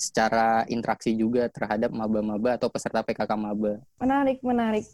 secara 0.00 0.66
interaksi 0.66 1.14
juga 1.14 1.46
terhadap 1.52 1.94
maba-maba 1.94 2.58
atau 2.58 2.66
peserta 2.72 3.04
PKK 3.04 3.38
maba. 3.38 3.78
Menarik, 4.02 4.42
menarik. 4.42 4.88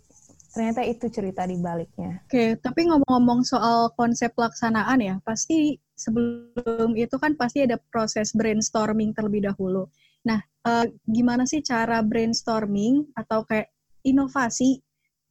Ternyata 0.53 0.85
itu 0.85 1.07
cerita 1.09 1.49
di 1.49 1.57
baliknya. 1.57 2.21
Oke, 2.29 2.59
tapi 2.61 2.89
ngomong-ngomong 2.91 3.47
soal 3.47 3.93
konsep 3.97 4.33
pelaksanaan 4.37 5.01
ya, 5.01 5.15
pasti 5.25 5.79
sebelum 5.97 6.93
itu 6.99 7.17
kan 7.17 7.37
pasti 7.37 7.65
ada 7.65 7.81
proses 7.93 8.33
brainstorming 8.37 9.17
terlebih 9.17 9.49
dahulu. 9.49 9.89
Nah, 10.25 10.41
uh, 10.67 10.85
gimana 11.09 11.49
sih 11.49 11.65
cara 11.65 12.05
brainstorming 12.05 13.13
atau 13.17 13.45
kayak 13.45 13.73
inovasi 14.05 14.81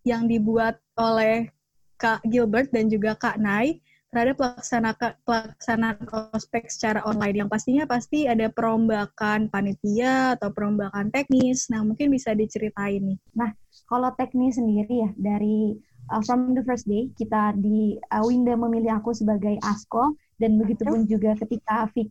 yang 0.05 0.29
dibuat 0.29 0.79
oleh 0.95 1.51
Kak 1.97 2.21
Gilbert 2.29 2.69
dan 2.69 2.87
juga 2.87 3.17
Kak 3.17 3.41
Nai 3.41 3.81
terhadap 4.07 4.39
pelaksana, 4.39 4.95
pelaksanaan 5.27 5.99
ospek 6.31 6.71
secara 6.71 7.03
online 7.03 7.43
yang 7.43 7.49
pastinya 7.51 7.83
pasti 7.83 8.23
ada 8.23 8.47
perombakan 8.47 9.51
panitia 9.51 10.39
atau 10.39 10.49
perombakan 10.55 11.11
teknis. 11.11 11.67
Nah, 11.67 11.83
mungkin 11.83 12.09
bisa 12.09 12.31
diceritain 12.31 13.03
nih. 13.03 13.19
Nah, 13.35 13.51
kalau 13.91 14.09
teknis 14.15 14.55
sendiri 14.55 15.03
ya 15.03 15.09
dari 15.19 15.75
uh, 16.09 16.23
from 16.23 16.55
the 16.55 16.63
first 16.63 16.87
day 16.87 17.11
kita 17.19 17.51
di 17.59 17.99
uh, 18.15 18.23
Winda 18.23 18.55
memilih 18.55 18.95
aku 18.95 19.11
sebagai 19.11 19.59
asko 19.59 20.15
dan 20.39 20.55
begitu 20.55 20.87
pun 20.87 21.03
juga 21.03 21.35
ketika 21.43 21.91
Fik 21.91 22.09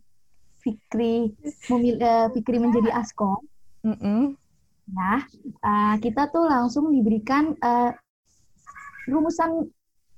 Fikri 0.61 1.31
memilih 1.73 2.01
uh, 2.03 2.29
Fikri 2.35 2.59
menjadi 2.61 2.93
asko. 2.93 3.41
Mm 3.87 3.97
-mm. 3.97 4.23
Nah, 4.87 5.19
uh, 5.67 5.95
kita 5.99 6.31
tuh 6.31 6.47
langsung 6.47 6.95
diberikan 6.95 7.55
uh, 7.59 7.91
rumusan 9.07 9.67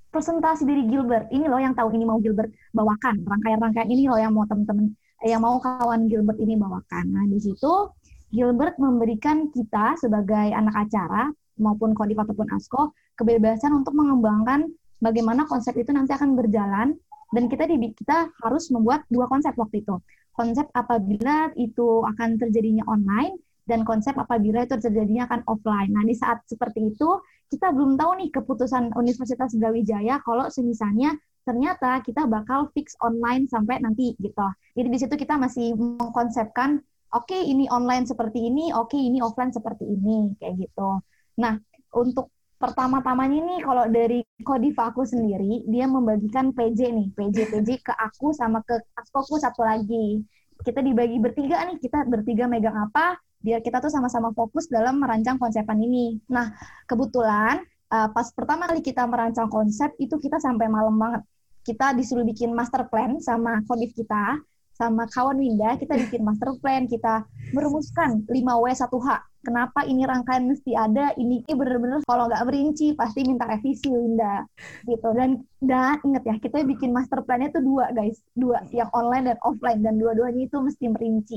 presentasi 0.09 0.65
dari 0.65 0.89
Gilbert. 0.89 1.29
Ini 1.29 1.47
loh 1.47 1.61
yang 1.61 1.77
tahu 1.77 1.93
ini 1.93 2.05
mau 2.09 2.19
Gilbert 2.19 2.49
bawakan. 2.73 3.23
Rangkaian-rangkaian 3.29 3.89
ini 3.89 4.09
loh 4.09 4.17
yang 4.17 4.33
mau 4.33 4.49
teman-teman 4.49 4.93
yang 5.27 5.43
mau 5.43 5.59
kawan 5.59 6.07
Gilbert 6.07 6.39
ini 6.39 6.55
bawakan. 6.55 7.05
Nah, 7.11 7.25
di 7.27 7.39
situ 7.43 7.91
Gilbert 8.31 8.79
memberikan 8.79 9.51
kita 9.51 9.99
sebagai 9.99 10.53
anak 10.55 10.89
acara 10.89 11.33
maupun 11.59 11.93
Kodif 11.93 12.23
ataupun 12.23 12.47
ASKO 12.55 12.95
kebebasan 13.19 13.75
untuk 13.75 13.99
mengembangkan 13.99 14.71
bagaimana 15.03 15.43
konsep 15.51 15.75
itu 15.75 15.91
nanti 15.91 16.15
akan 16.15 16.39
berjalan 16.39 16.95
dan 17.35 17.45
kita 17.51 17.67
di 17.67 17.93
kita 17.93 18.31
harus 18.47 18.71
membuat 18.71 19.05
dua 19.11 19.27
konsep 19.27 19.53
waktu 19.59 19.83
itu. 19.83 19.99
Konsep 20.33 20.71
apabila 20.71 21.51
itu 21.59 22.07
akan 22.07 22.39
terjadinya 22.39 22.87
online 22.87 23.43
dan 23.67 23.83
konsep 23.83 24.15
apabila 24.15 24.65
itu 24.65 24.79
terjadinya 24.79 25.27
akan 25.27 25.43
offline. 25.51 25.91
Nah, 25.93 26.07
di 26.07 26.15
saat 26.15 26.47
seperti 26.47 26.95
itu 26.95 27.09
kita 27.49 27.73
belum 27.73 27.97
tahu 27.97 28.13
nih 28.21 28.31
keputusan 28.33 28.93
Universitas 28.97 29.57
Brawijaya 29.57 30.21
kalau 30.21 30.53
semisalnya 30.53 31.17
ternyata 31.49 32.05
kita 32.05 32.29
bakal 32.29 32.69
fix 32.77 32.93
online 33.01 33.49
sampai 33.49 33.81
nanti 33.81 34.13
gitu. 34.21 34.45
Jadi 34.77 34.89
di 34.93 34.99
situ 35.01 35.15
kita 35.17 35.41
masih 35.41 35.73
mengkonsepkan 35.73 36.77
oke 37.17 37.25
okay, 37.25 37.41
ini 37.49 37.65
online 37.73 38.05
seperti 38.05 38.53
ini, 38.53 38.69
oke 38.77 38.93
okay, 38.93 39.01
ini 39.01 39.25
offline 39.25 39.49
seperti 39.49 39.89
ini 39.89 40.37
kayak 40.37 40.69
gitu. 40.69 41.01
Nah, 41.41 41.57
untuk 41.97 42.29
pertama-tamanya 42.61 43.41
nih 43.41 43.61
kalau 43.65 43.85
dari 43.89 44.21
Kodiva 44.45 44.93
aku 44.93 45.09
sendiri 45.09 45.65
dia 45.65 45.89
membagikan 45.89 46.53
PJ 46.53 46.81
nih, 46.93 47.09
PJ 47.17 47.37
PJ 47.49 47.69
ke 47.81 47.93
aku 47.97 48.37
sama 48.37 48.61
ke 48.61 48.77
Askoku 49.01 49.41
satu 49.41 49.65
lagi. 49.65 50.21
Kita 50.59 50.85
dibagi 50.85 51.17
bertiga 51.23 51.65
nih, 51.65 51.81
kita 51.81 52.05
bertiga 52.11 52.51
megang 52.51 52.77
apa, 52.77 53.15
biar 53.39 53.63
kita 53.63 53.79
tuh 53.79 53.91
sama-sama 53.91 54.35
fokus 54.35 54.67
dalam 54.67 54.99
merancang 54.99 55.39
konsepan 55.39 55.79
ini. 55.79 56.19
Nah, 56.31 56.51
kebetulan 56.91 57.63
uh, 57.91 58.09
pas 58.11 58.29
pertama 58.35 58.67
kali 58.67 58.83
kita 58.83 59.07
merancang 59.07 59.47
konsep 59.47 59.95
itu 60.03 60.19
kita 60.19 60.43
sampai 60.43 60.67
malam 60.67 60.99
banget. 60.99 61.23
Kita 61.63 61.93
disuruh 61.95 62.25
bikin 62.25 62.57
master 62.57 62.89
plan 62.89 63.21
sama 63.21 63.61
kodif 63.69 63.93
kita, 63.95 64.41
sama 64.79 65.11
kawan 65.11 65.39
Winda, 65.43 65.75
kita 65.75 65.95
bikin 66.09 66.23
master 66.23 66.55
plan, 66.63 66.87
kita 66.87 67.27
merumuskan 67.55 68.23
5W1H. 68.31 69.09
Kenapa 69.39 69.87
ini 69.87 70.03
rangkaian 70.03 70.45
mesti 70.51 70.75
ada, 70.75 71.15
ini 71.15 71.41
bener-bener 71.47 72.03
kalau 72.05 72.27
nggak 72.27 72.43
merinci 72.43 72.93
pasti 72.99 73.23
minta 73.23 73.47
revisi 73.47 73.87
Winda. 73.91 74.47
Gitu. 74.83 75.09
Dan 75.15 75.47
dan 75.63 75.99
inget 76.03 76.23
ya, 76.27 76.35
kita 76.43 76.67
bikin 76.67 76.91
master 76.91 77.23
plan-nya 77.23 77.55
itu 77.55 77.63
dua 77.63 77.91
guys, 77.95 78.19
dua 78.35 78.67
yang 78.75 78.91
online 78.91 79.35
dan 79.35 79.39
offline 79.47 79.81
dan 79.83 79.95
dua-duanya 79.95 80.47
itu 80.47 80.59
mesti 80.59 80.85
merinci 80.91 81.37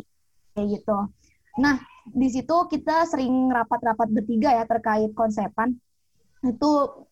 kayak 0.58 0.82
gitu. 0.82 0.98
Nah, 1.60 1.80
di 2.10 2.28
situ 2.34 2.56
kita 2.72 3.06
sering 3.06 3.50
rapat-rapat 3.54 4.10
bertiga 4.10 4.50
ya 4.58 4.66
terkait 4.66 5.14
konsepan 5.14 5.78
itu 6.42 6.72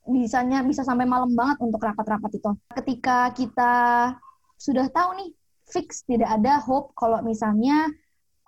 bisanya 0.09 0.65
bisa 0.65 0.81
sampai 0.81 1.05
malam 1.05 1.37
banget 1.37 1.61
untuk 1.61 1.77
rapat-rapat 1.85 2.41
itu. 2.41 2.51
Ketika 2.73 3.29
kita 3.37 3.73
sudah 4.57 4.89
tahu 4.89 5.09
nih 5.21 5.29
fix 5.69 6.01
tidak 6.01 6.33
ada 6.33 6.57
hope 6.57 6.97
kalau 6.97 7.21
misalnya 7.21 7.93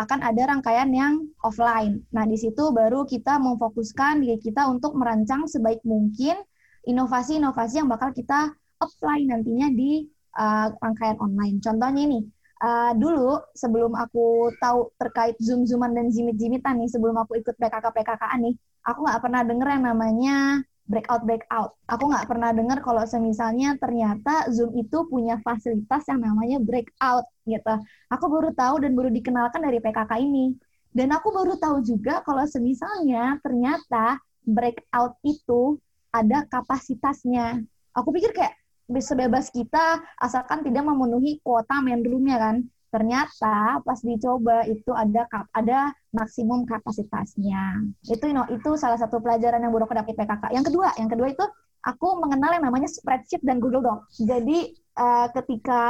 akan 0.02 0.20
ada 0.26 0.50
rangkaian 0.50 0.90
yang 0.90 1.30
offline. 1.46 2.02
Nah, 2.10 2.26
di 2.26 2.34
situ 2.34 2.74
baru 2.74 3.06
kita 3.06 3.38
memfokuskan 3.38 4.26
diri 4.26 4.42
kita 4.42 4.66
untuk 4.66 4.98
merancang 4.98 5.46
sebaik 5.46 5.86
mungkin 5.86 6.42
inovasi-inovasi 6.90 7.86
yang 7.86 7.90
bakal 7.94 8.10
kita 8.10 8.50
apply 8.82 9.30
nantinya 9.30 9.70
di 9.70 10.10
uh, 10.34 10.74
rangkaian 10.82 11.22
online. 11.22 11.62
Contohnya 11.62 12.02
ini, 12.02 12.26
uh, 12.62 12.94
dulu 12.96 13.42
sebelum 13.58 13.98
aku 13.98 14.54
tahu 14.62 14.94
terkait 15.02 15.36
zoom-zooman 15.42 15.92
dan 15.98 16.14
jimit-jimitan 16.14 16.78
nih, 16.78 16.90
sebelum 16.90 17.18
aku 17.18 17.42
ikut 17.42 17.58
PKK-PKK 17.58 18.24
nih, 18.40 18.54
aku 18.86 19.00
nggak 19.04 19.22
pernah 19.22 19.42
denger 19.42 19.68
yang 19.68 19.84
namanya 19.90 20.38
breakout 20.86 21.24
breakout. 21.24 21.72
Aku 21.88 22.04
nggak 22.12 22.28
pernah 22.28 22.52
dengar 22.52 22.84
kalau 22.84 23.04
semisalnya 23.08 23.80
ternyata 23.80 24.52
Zoom 24.52 24.76
itu 24.76 25.08
punya 25.08 25.40
fasilitas 25.40 26.04
yang 26.12 26.20
namanya 26.22 26.60
breakout 26.60 27.26
gitu. 27.48 27.76
Aku 28.12 28.26
baru 28.28 28.52
tahu 28.52 28.84
dan 28.84 28.92
baru 28.94 29.10
dikenalkan 29.10 29.64
dari 29.64 29.80
PKK 29.80 30.12
ini. 30.20 30.54
Dan 30.92 31.16
aku 31.16 31.32
baru 31.32 31.56
tahu 31.56 31.80
juga 31.88 32.20
kalau 32.28 32.44
semisalnya 32.44 33.40
ternyata 33.40 34.20
breakout 34.44 35.16
itu 35.24 35.80
ada 36.12 36.44
kapasitasnya. 36.52 37.64
Aku 37.96 38.12
pikir 38.12 38.36
kayak 38.36 38.61
sebebas 39.00 39.48
kita 39.54 40.04
asalkan 40.20 40.66
tidak 40.68 40.84
memenuhi 40.84 41.40
kuota 41.40 41.80
main 41.80 42.04
roomnya 42.04 42.36
kan. 42.42 42.56
Ternyata 42.92 43.80
pas 43.88 44.00
dicoba 44.04 44.68
itu 44.68 44.92
ada 44.92 45.24
ada 45.56 45.96
maksimum 46.12 46.68
kapasitasnya. 46.68 47.88
Itu 48.04 48.28
you 48.28 48.36
know, 48.36 48.44
itu 48.52 48.76
salah 48.76 49.00
satu 49.00 49.24
pelajaran 49.24 49.64
yang 49.64 49.72
buruk 49.72 49.96
dapat 49.96 50.12
PKK. 50.12 50.52
Yang 50.52 50.76
kedua, 50.76 50.92
yang 51.00 51.08
kedua 51.08 51.32
itu 51.32 51.46
aku 51.88 52.20
mengenal 52.20 52.60
yang 52.60 52.68
namanya 52.68 52.92
spreadsheet 52.92 53.40
dan 53.48 53.64
Google 53.64 53.88
Doc. 53.88 54.00
Jadi 54.20 54.76
uh, 55.00 55.32
ketika 55.32 55.84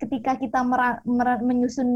ketika 0.00 0.36
kita 0.40 0.60
mer 0.64 1.04
mer 1.04 1.44
menyusun 1.44 1.88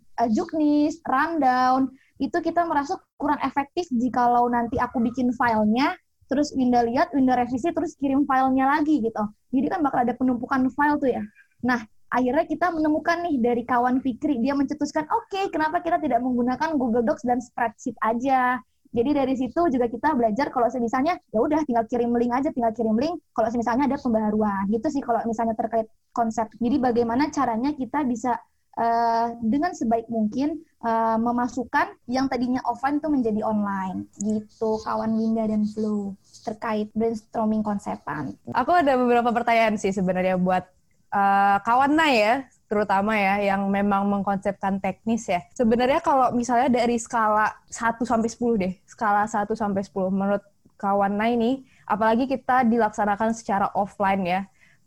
uh, 0.00 0.28
juknis, 0.32 0.98
rundown, 1.04 1.92
itu 2.16 2.36
kita 2.40 2.64
merasa 2.64 2.96
kurang 3.20 3.38
efektif 3.44 3.84
jikalau 3.92 4.48
nanti 4.48 4.80
aku 4.80 5.04
bikin 5.04 5.30
filenya, 5.36 5.92
terus 6.26 6.52
Winda 6.54 6.82
lihat, 6.82 7.10
Winda 7.14 7.34
revisi, 7.38 7.70
terus 7.70 7.94
kirim 7.96 8.26
filenya 8.26 8.66
lagi 8.78 9.02
gitu. 9.02 9.24
Jadi 9.50 9.66
kan 9.70 9.80
bakal 9.82 10.06
ada 10.06 10.14
penumpukan 10.14 10.68
file 10.74 10.98
tuh 10.98 11.10
ya. 11.10 11.22
Nah, 11.64 11.80
akhirnya 12.10 12.44
kita 12.46 12.70
menemukan 12.70 13.18
nih 13.26 13.36
dari 13.42 13.62
kawan 13.66 13.98
Fikri 13.98 14.38
dia 14.38 14.54
mencetuskan 14.54 15.10
oke 15.10 15.26
okay, 15.26 15.44
kenapa 15.50 15.82
kita 15.82 15.98
tidak 15.98 16.22
menggunakan 16.22 16.78
Google 16.78 17.02
Docs 17.02 17.26
dan 17.26 17.42
spreadsheet 17.42 17.98
aja 17.98 18.62
jadi 18.94 19.10
dari 19.12 19.34
situ 19.34 19.60
juga 19.68 19.90
kita 19.90 20.14
belajar 20.14 20.54
kalau 20.54 20.70
misalnya 20.78 21.18
ya 21.34 21.38
udah 21.42 21.66
tinggal 21.66 21.84
kirim 21.90 22.14
link 22.14 22.32
aja 22.32 22.54
tinggal 22.54 22.70
kirim 22.70 22.94
link 22.94 23.18
kalau 23.34 23.50
misalnya 23.50 23.90
ada 23.90 23.98
pembaharuan 23.98 24.70
gitu 24.70 24.86
sih 24.86 25.02
kalau 25.02 25.18
misalnya 25.26 25.58
terkait 25.58 25.90
konsep 26.14 26.46
jadi 26.62 26.78
bagaimana 26.78 27.28
caranya 27.34 27.74
kita 27.74 28.06
bisa 28.06 28.38
uh, 28.76 29.34
dengan 29.42 29.72
sebaik 29.72 30.06
mungkin 30.06 30.62
uh, 30.84 31.18
memasukkan 31.18 31.96
yang 32.06 32.30
tadinya 32.30 32.62
offline 32.68 33.00
itu 33.00 33.08
menjadi 33.10 33.40
online 33.42 34.06
gitu 34.22 34.80
kawan 34.84 35.16
Winda 35.16 35.48
dan 35.48 35.64
Flu 35.66 36.14
terkait 36.46 36.92
brainstorming 36.94 37.64
konsepan. 37.64 38.36
Aku 38.54 38.70
ada 38.70 38.94
beberapa 38.94 39.34
pertanyaan 39.34 39.80
sih 39.80 39.90
sebenarnya 39.90 40.38
buat 40.38 40.62
uh, 41.10 41.58
kawan 41.64 41.98
ya 42.12 42.46
terutama 42.66 43.14
ya 43.14 43.54
yang 43.54 43.70
memang 43.70 44.10
mengkonsepkan 44.10 44.82
teknis 44.82 45.30
ya. 45.30 45.42
Sebenarnya 45.54 46.02
kalau 46.02 46.34
misalnya 46.34 46.82
dari 46.82 46.98
skala 46.98 47.54
1 47.70 48.02
sampai 48.02 48.26
10 48.26 48.62
deh, 48.62 48.72
skala 48.90 49.22
1 49.26 49.46
sampai 49.54 49.82
10 49.86 50.10
menurut 50.10 50.42
kawan 50.76 51.14
Nai 51.14 51.38
ini 51.38 51.62
apalagi 51.86 52.26
kita 52.26 52.66
dilaksanakan 52.66 53.32
secara 53.38 53.70
offline 53.78 54.22
ya, 54.26 54.40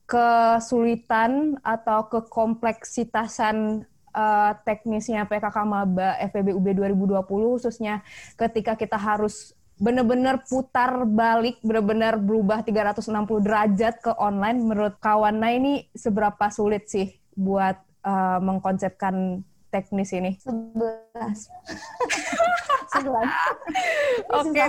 kesulitan 0.09 1.61
atau 1.61 2.09
kekompleksitasan 2.09 3.85
uh, 4.09 4.51
teknisnya 4.65 5.29
PKK 5.29 5.57
Maba 5.69 6.17
FEB 6.33 6.57
UB 6.57 6.65
2020 6.73 7.21
khususnya 7.29 8.01
ketika 8.33 8.73
kita 8.73 8.97
harus 8.97 9.53
bener-bener 9.79 10.43
putar 10.43 11.07
balik, 11.07 11.61
bener-bener 11.63 12.19
berubah 12.19 12.65
360 12.67 13.45
derajat 13.45 13.95
ke 14.03 14.11
online. 14.19 14.59
Menurut 14.59 14.95
kawannya 14.99 15.49
ini 15.55 15.73
seberapa 15.95 16.51
sulit 16.51 16.91
sih 16.91 17.15
buat 17.31 17.79
uh, 18.03 18.43
mengkonsepkan 18.43 19.45
teknis 19.71 20.11
ini? 20.11 20.35
Sebelas. 20.41 21.47
Sebelas. 22.93 23.31
Oke. 24.35 24.65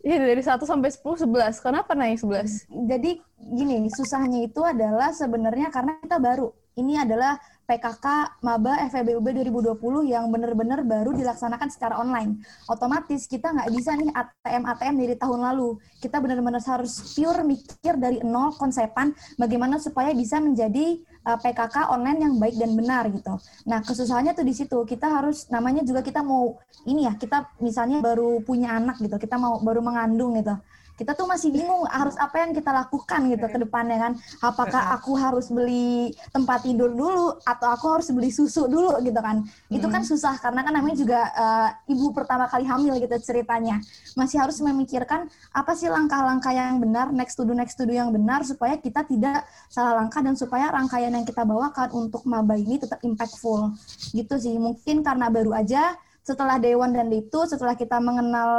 Iya 0.00 0.16
dari 0.16 0.40
1 0.40 0.64
sampai 0.64 0.88
10 0.88 1.28
11. 1.28 1.60
Kenapa 1.60 1.92
naik 1.92 2.24
11? 2.24 2.64
Jadi 2.88 3.20
gini, 3.36 3.84
susahnya 3.92 4.48
itu 4.48 4.64
adalah 4.64 5.12
sebenarnya 5.12 5.68
karena 5.68 6.00
kita 6.00 6.16
baru. 6.16 6.48
Ini 6.80 7.04
adalah 7.04 7.36
PKK 7.68 8.40
Maba 8.40 8.88
FEBUB 8.88 9.22
2020 9.22 10.10
yang 10.10 10.32
benar-benar 10.32 10.80
baru 10.80 11.12
dilaksanakan 11.12 11.68
secara 11.68 12.00
online. 12.00 12.40
Otomatis 12.66 13.28
kita 13.28 13.52
nggak 13.52 13.68
bisa 13.70 13.94
nih 14.00 14.10
ATM-ATM 14.10 14.94
dari 14.96 15.14
tahun 15.14 15.44
lalu. 15.44 15.76
Kita 16.00 16.18
benar-benar 16.24 16.64
harus 16.64 17.14
pure 17.14 17.44
mikir 17.44 18.00
dari 18.00 18.24
nol 18.24 18.56
konsepan 18.56 19.12
bagaimana 19.36 19.76
supaya 19.76 20.10
bisa 20.16 20.40
menjadi 20.40 20.98
eh, 21.04 21.38
PKK 21.44 21.92
online 21.92 22.18
yang 22.24 22.34
baik 22.40 22.56
dan 22.56 22.72
benar 22.72 23.04
gitu. 23.12 23.36
Nah, 23.68 23.84
kesusahannya 23.84 24.32
tuh 24.32 24.48
di 24.48 24.56
situ. 24.56 24.78
Kita 24.88 25.20
harus 25.20 25.46
namanya 25.52 25.84
juga 25.84 26.00
kita 26.00 26.24
mau 26.24 26.56
ini 26.88 27.06
ya, 27.06 27.14
kita 27.14 27.60
misalnya 27.60 28.00
baru 28.00 28.40
punya 28.40 28.72
anak 28.72 28.98
gitu, 29.04 29.20
kita 29.20 29.36
mau 29.36 29.60
baru 29.60 29.84
mengandung 29.84 30.32
gitu 30.40 30.56
kita 31.00 31.16
tuh 31.16 31.24
masih 31.24 31.48
bingung 31.48 31.88
harus 31.88 32.12
apa 32.20 32.44
yang 32.44 32.52
kita 32.52 32.68
lakukan 32.68 33.32
gitu 33.32 33.46
ke 33.48 33.56
depannya 33.56 33.96
kan. 33.96 34.12
Apakah 34.44 34.92
aku 34.92 35.16
harus 35.16 35.48
beli 35.48 36.12
tempat 36.28 36.68
tidur 36.68 36.92
dulu 36.92 37.40
atau 37.40 37.72
aku 37.72 37.86
harus 37.96 38.12
beli 38.12 38.28
susu 38.28 38.68
dulu 38.68 39.00
gitu 39.00 39.16
kan. 39.16 39.40
Itu 39.72 39.88
kan 39.88 40.04
susah 40.04 40.36
karena 40.36 40.60
kan 40.60 40.76
namanya 40.76 41.00
juga 41.00 41.20
uh, 41.32 41.68
ibu 41.88 42.12
pertama 42.12 42.44
kali 42.52 42.68
hamil 42.68 43.00
gitu 43.00 43.16
ceritanya. 43.32 43.80
Masih 44.12 44.44
harus 44.44 44.60
memikirkan 44.60 45.32
apa 45.56 45.72
sih 45.72 45.88
langkah-langkah 45.88 46.52
yang 46.52 46.76
benar 46.76 47.08
next 47.16 47.40
to 47.40 47.48
do 47.48 47.56
next 47.56 47.80
to 47.80 47.88
do 47.88 47.96
yang 47.96 48.12
benar 48.12 48.44
supaya 48.44 48.76
kita 48.76 49.00
tidak 49.08 49.48
salah 49.72 50.04
langkah 50.04 50.20
dan 50.20 50.36
supaya 50.36 50.68
rangkaian 50.68 51.16
yang 51.16 51.24
kita 51.24 51.48
bawakan 51.48 51.88
untuk 51.96 52.28
maba 52.28 52.60
ini 52.60 52.76
tetap 52.76 53.00
impactful. 53.00 53.72
Gitu 54.12 54.36
sih. 54.36 54.60
Mungkin 54.60 55.00
karena 55.00 55.32
baru 55.32 55.56
aja 55.56 55.96
setelah 56.20 56.60
dewan 56.60 56.92
dan 56.92 57.08
itu 57.08 57.48
setelah 57.48 57.72
kita 57.72 57.96
mengenal 57.96 58.52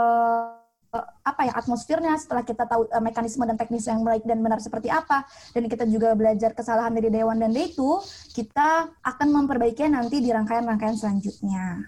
apa 0.99 1.41
ya 1.47 1.53
atmosfernya 1.55 2.19
setelah 2.19 2.43
kita 2.43 2.67
tahu 2.67 2.83
uh, 2.91 2.99
mekanisme 2.99 3.47
dan 3.47 3.55
teknis 3.55 3.87
yang 3.87 4.03
baik 4.03 4.27
dan 4.27 4.43
benar 4.43 4.59
seperti 4.59 4.91
apa 4.91 5.23
dan 5.55 5.63
kita 5.71 5.87
juga 5.87 6.11
belajar 6.11 6.51
kesalahan 6.51 6.91
dari 6.91 7.07
dewan 7.07 7.39
dan 7.39 7.55
itu 7.55 8.03
kita 8.35 8.91
akan 8.99 9.27
memperbaiki 9.31 9.87
nanti 9.87 10.19
di 10.19 10.35
rangkaian-rangkaian 10.35 10.99
selanjutnya 10.99 11.87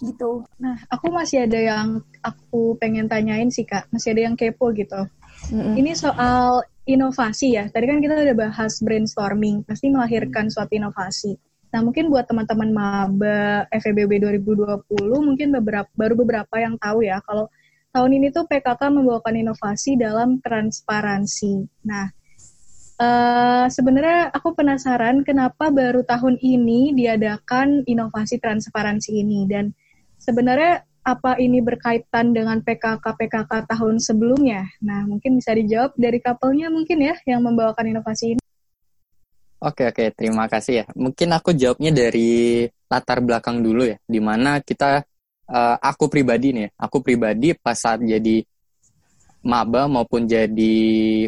gitu. 0.00 0.48
Nah, 0.56 0.80
aku 0.88 1.12
masih 1.12 1.44
ada 1.44 1.60
yang 1.60 2.00
aku 2.24 2.78
pengen 2.80 3.04
tanyain 3.04 3.52
sih 3.52 3.68
kak, 3.68 3.84
masih 3.92 4.16
ada 4.16 4.32
yang 4.32 4.36
kepo 4.38 4.72
gitu. 4.72 4.96
Mm-hmm. 5.52 5.74
Ini 5.76 5.92
soal 5.92 6.64
inovasi 6.88 7.60
ya. 7.60 7.68
Tadi 7.68 7.84
kan 7.84 8.00
kita 8.00 8.16
udah 8.16 8.36
bahas 8.36 8.80
brainstorming, 8.80 9.60
pasti 9.68 9.92
melahirkan 9.92 10.48
suatu 10.48 10.72
inovasi. 10.72 11.36
Nah, 11.70 11.86
mungkin 11.86 12.10
buat 12.10 12.26
teman-teman 12.26 12.70
maba 12.74 13.68
FEBB 13.70 14.18
2020 14.18 14.90
mungkin 15.22 15.48
beberapa 15.54 15.86
baru 15.94 16.14
beberapa 16.18 16.54
yang 16.58 16.74
tahu 16.82 17.06
ya 17.06 17.22
kalau 17.22 17.46
tahun 17.90 18.10
ini 18.22 18.30
tuh 18.30 18.46
PKK 18.46 18.80
membawakan 18.90 19.34
inovasi 19.34 19.98
dalam 19.98 20.38
transparansi. 20.38 21.66
Nah, 21.86 22.06
uh, 23.02 23.66
sebenarnya 23.66 24.30
aku 24.30 24.54
penasaran 24.54 25.26
kenapa 25.26 25.74
baru 25.74 26.06
tahun 26.06 26.38
ini 26.38 26.94
diadakan 26.94 27.82
inovasi 27.86 28.38
transparansi 28.38 29.10
ini 29.18 29.46
dan 29.50 29.74
sebenarnya 30.22 30.86
apa 31.00 31.40
ini 31.40 31.64
berkaitan 31.64 32.36
dengan 32.36 32.60
PKK-PKK 32.60 33.66
tahun 33.66 33.98
sebelumnya? 33.98 34.68
Nah, 34.84 35.08
mungkin 35.08 35.40
bisa 35.40 35.56
dijawab 35.56 35.96
dari 35.96 36.20
kapelnya 36.20 36.68
mungkin 36.68 37.00
ya 37.00 37.16
yang 37.26 37.42
membawakan 37.42 37.88
inovasi 37.90 38.36
ini. 38.36 38.42
Oke, 39.60 39.92
oke, 39.92 40.16
terima 40.16 40.48
kasih 40.48 40.84
ya. 40.84 40.86
Mungkin 40.96 41.28
aku 41.36 41.52
jawabnya 41.52 41.92
dari 41.92 42.64
latar 42.88 43.20
belakang 43.20 43.60
dulu 43.60 43.84
ya, 43.84 44.00
di 44.08 44.16
mana 44.16 44.64
kita 44.64 45.04
uh, 45.50 45.76
aku 45.82 46.06
pribadi 46.06 46.54
nih, 46.54 46.68
aku 46.78 47.02
pribadi 47.02 47.52
pas 47.58 47.74
saat 47.74 48.00
jadi 48.00 48.46
maba 49.40 49.88
maupun 49.88 50.28
jadi 50.28 50.76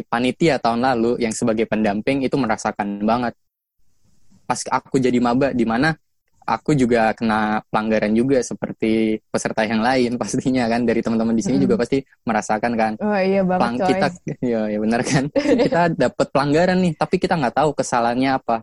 panitia 0.05 0.61
tahun 0.61 0.85
lalu 0.85 1.11
yang 1.21 1.33
sebagai 1.33 1.67
pendamping 1.67 2.23
itu 2.23 2.33
merasakan 2.39 3.03
banget. 3.03 3.33
Pas 4.47 4.59
aku 4.69 5.01
jadi 5.01 5.17
maba 5.19 5.51
di 5.51 5.65
mana 5.65 5.97
aku 6.43 6.75
juga 6.75 7.15
kena 7.15 7.63
pelanggaran 7.71 8.11
juga 8.11 8.43
seperti 8.43 9.17
peserta 9.31 9.63
yang 9.63 9.79
lain 9.79 10.15
pastinya 10.21 10.67
kan 10.67 10.83
dari 10.83 10.99
teman-teman 10.99 11.35
di 11.35 11.43
sini 11.43 11.57
hmm. 11.57 11.65
juga 11.65 11.75
pasti 11.79 11.97
merasakan 12.27 12.71
kan. 12.77 12.93
Oh 13.01 13.17
iya 13.17 13.41
banget 13.41 13.59
Pelang, 13.59 13.75
Kita 13.89 14.07
ya 14.43 14.61
ya 14.69 14.77
benar 14.79 15.01
kan. 15.01 15.23
kita 15.65 15.81
dapat 15.95 16.27
pelanggaran 16.29 16.77
nih 16.79 16.93
tapi 16.95 17.15
kita 17.17 17.33
nggak 17.39 17.55
tahu 17.57 17.69
kesalahannya 17.73 18.31
apa. 18.37 18.61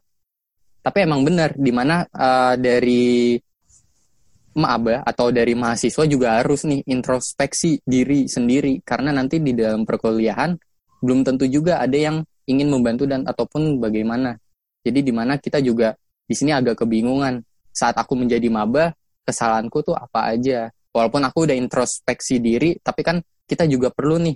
Tapi 0.81 0.99
emang 1.05 1.20
benar 1.27 1.53
di 1.53 1.73
mana 1.75 2.09
uh, 2.09 2.57
dari 2.57 3.37
maba 4.56 5.06
atau 5.06 5.30
dari 5.30 5.54
mahasiswa 5.54 6.04
juga 6.10 6.42
harus 6.42 6.66
nih 6.66 6.82
introspeksi 6.90 7.78
diri 7.86 8.26
sendiri 8.26 8.82
karena 8.82 9.14
nanti 9.14 9.38
di 9.38 9.54
dalam 9.54 9.86
perkuliahan 9.86 10.58
belum 11.00 11.22
tentu 11.22 11.46
juga 11.46 11.78
ada 11.78 11.94
yang 11.94 12.20
ingin 12.50 12.68
membantu 12.68 13.06
dan 13.06 13.22
ataupun 13.24 13.78
bagaimana. 13.78 14.34
Jadi 14.82 15.06
di 15.06 15.12
mana 15.14 15.38
kita 15.38 15.62
juga 15.62 15.94
di 16.26 16.34
sini 16.34 16.50
agak 16.50 16.82
kebingungan 16.82 17.38
saat 17.70 17.94
aku 17.94 18.18
menjadi 18.18 18.50
maba 18.50 18.90
kesalahanku 19.22 19.86
tuh 19.86 19.94
apa 19.94 20.34
aja. 20.34 20.68
Walaupun 20.90 21.22
aku 21.22 21.46
udah 21.46 21.54
introspeksi 21.54 22.42
diri, 22.42 22.74
tapi 22.82 23.06
kan 23.06 23.22
kita 23.46 23.62
juga 23.70 23.94
perlu 23.94 24.18
nih 24.18 24.34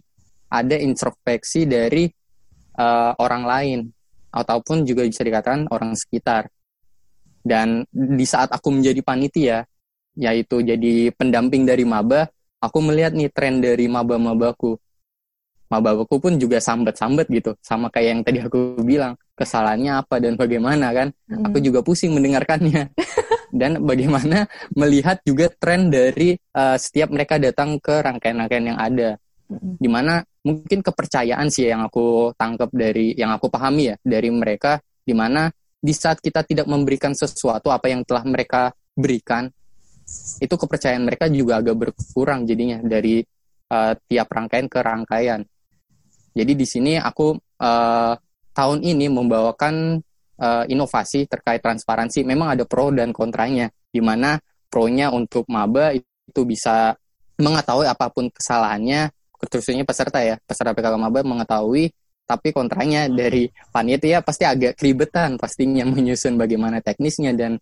ada 0.55 0.79
introspeksi 0.79 1.67
dari 1.67 2.07
uh, 2.79 3.13
orang 3.19 3.43
lain 3.43 3.79
ataupun 4.31 4.87
juga 4.87 5.03
bisa 5.03 5.27
dikatakan 5.27 5.67
orang 5.75 5.99
sekitar. 5.99 6.47
Dan 7.45 7.83
di 7.91 8.25
saat 8.25 8.55
aku 8.55 8.71
menjadi 8.71 9.03
panitia, 9.03 9.67
yaitu 10.15 10.63
jadi 10.63 11.11
pendamping 11.15 11.67
dari 11.67 11.83
maba, 11.83 12.31
aku 12.63 12.79
melihat 12.81 13.13
nih 13.13 13.31
tren 13.31 13.61
dari 13.61 13.91
maba-mabaku. 13.91 14.79
Maba-mabaku 15.69 16.17
pun 16.23 16.33
juga 16.39 16.63
sambet-sambet 16.63 17.27
gitu, 17.31 17.59
sama 17.61 17.91
kayak 17.91 18.09
yang 18.09 18.21
tadi 18.23 18.39
aku 18.43 18.79
bilang, 18.83 19.19
kesalahannya 19.35 19.99
apa 19.99 20.23
dan 20.23 20.39
bagaimana 20.39 20.95
kan. 20.95 21.09
Hmm. 21.27 21.51
Aku 21.51 21.59
juga 21.59 21.83
pusing 21.83 22.15
mendengarkannya. 22.15 22.95
dan 23.55 23.79
bagaimana 23.87 24.51
melihat 24.75 25.23
juga 25.23 25.47
tren 25.47 25.87
dari 25.87 26.35
uh, 26.35 26.75
setiap 26.75 27.15
mereka 27.15 27.39
datang 27.39 27.79
ke 27.79 28.03
rangkaian-rangkaian 28.03 28.67
yang 28.75 28.79
ada. 28.79 29.11
Hmm. 29.47 29.79
Di 29.79 29.87
mana 29.87 30.27
mungkin 30.43 30.83
kepercayaan 30.83 31.47
sih 31.49 31.71
yang 31.71 31.87
aku 31.87 32.35
tangkap 32.35 32.71
dari, 32.75 33.15
yang 33.15 33.31
aku 33.31 33.47
pahami 33.47 33.95
ya, 33.95 33.97
dari 34.03 34.31
mereka, 34.35 34.83
di 35.07 35.15
mana 35.15 35.49
di 35.79 35.95
saat 35.95 36.19
kita 36.19 36.43
tidak 36.43 36.67
memberikan 36.67 37.15
sesuatu 37.15 37.71
apa 37.71 37.87
yang 37.93 38.03
telah 38.03 38.27
mereka 38.27 38.75
berikan, 38.97 39.47
itu 40.39 40.55
kepercayaan 40.55 41.05
mereka 41.05 41.27
juga 41.33 41.61
agak 41.65 41.77
berkurang 41.77 42.45
jadinya 42.45 42.79
dari 42.85 43.25
uh, 43.73 43.93
tiap 44.07 44.29
rangkaian 44.29 44.67
ke 44.69 44.79
rangkaian. 44.81 45.41
Jadi 46.35 46.53
di 46.53 46.67
sini 46.67 46.93
aku 46.99 47.35
uh, 47.39 48.15
tahun 48.53 48.79
ini 48.83 49.07
membawakan 49.09 49.99
uh, 50.41 50.65
inovasi 50.67 51.27
terkait 51.31 51.63
transparansi. 51.63 52.27
Memang 52.27 52.59
ada 52.59 52.65
pro 52.67 52.91
dan 52.91 53.15
kontranya, 53.15 53.71
di 53.89 54.03
mana 54.03 54.37
pro-nya 54.69 55.15
untuk 55.15 55.47
maba 55.47 55.95
itu 55.95 56.43
bisa 56.43 56.99
mengetahui 57.39 57.87
apa 57.87 58.11
pun 58.11 58.31
kesalahannya, 58.31 59.11
khususnya 59.31 59.87
peserta 59.87 60.23
ya, 60.23 60.37
peserta 60.43 60.75
PKK 60.75 60.95
maba 60.99 61.23
mengetahui 61.23 61.91
tapi 62.25 62.57
kontranya 62.57 63.05
dari 63.07 63.53
panitia 63.69 64.25
pasti 64.25 64.49
agak 64.49 64.81
keribetan 64.81 65.37
pastinya 65.37 65.85
menyusun 65.93 66.41
bagaimana 66.41 66.81
teknisnya 66.81 67.37
dan 67.37 67.61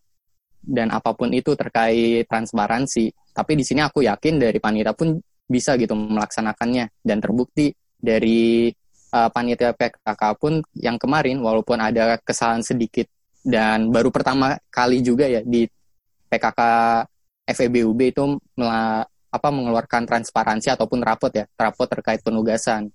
dan 0.62 0.94
apa 0.94 1.12
pun 1.12 1.29
itu 1.35 1.59
terkait 1.59 2.25
transparansi. 2.31 3.11
Tapi 3.35 3.53
di 3.59 3.64
sini 3.66 3.83
aku 3.83 4.07
yakin 4.07 4.38
dari 4.38 4.59
panitia 4.62 4.94
pun 4.94 5.18
bisa 5.44 5.75
gitu 5.77 5.92
melaksanakannya 5.92 7.03
dan 7.03 7.18
terbukti 7.18 7.75
dari 7.98 8.70
uh, 9.12 9.29
panitia 9.29 9.75
PKK 9.77 10.22
pun 10.38 10.62
yang 10.79 10.96
kemarin 10.96 11.42
walaupun 11.42 11.77
ada 11.83 12.16
kesalahan 12.22 12.64
sedikit 12.64 13.05
dan 13.42 13.90
baru 13.90 14.14
pertama 14.14 14.55
kali 14.70 15.03
juga 15.03 15.27
ya 15.27 15.42
di 15.42 15.66
PKK 16.31 16.61
FEBUB 17.42 18.01
itu 18.14 18.25
apa 19.33 19.48
mengeluarkan 19.51 20.07
transparansi 20.07 20.72
ataupun 20.72 21.03
rapot 21.03 21.33
ya, 21.35 21.44
rapot 21.59 21.90
terkait 21.90 22.22
penugasan. 22.22 22.88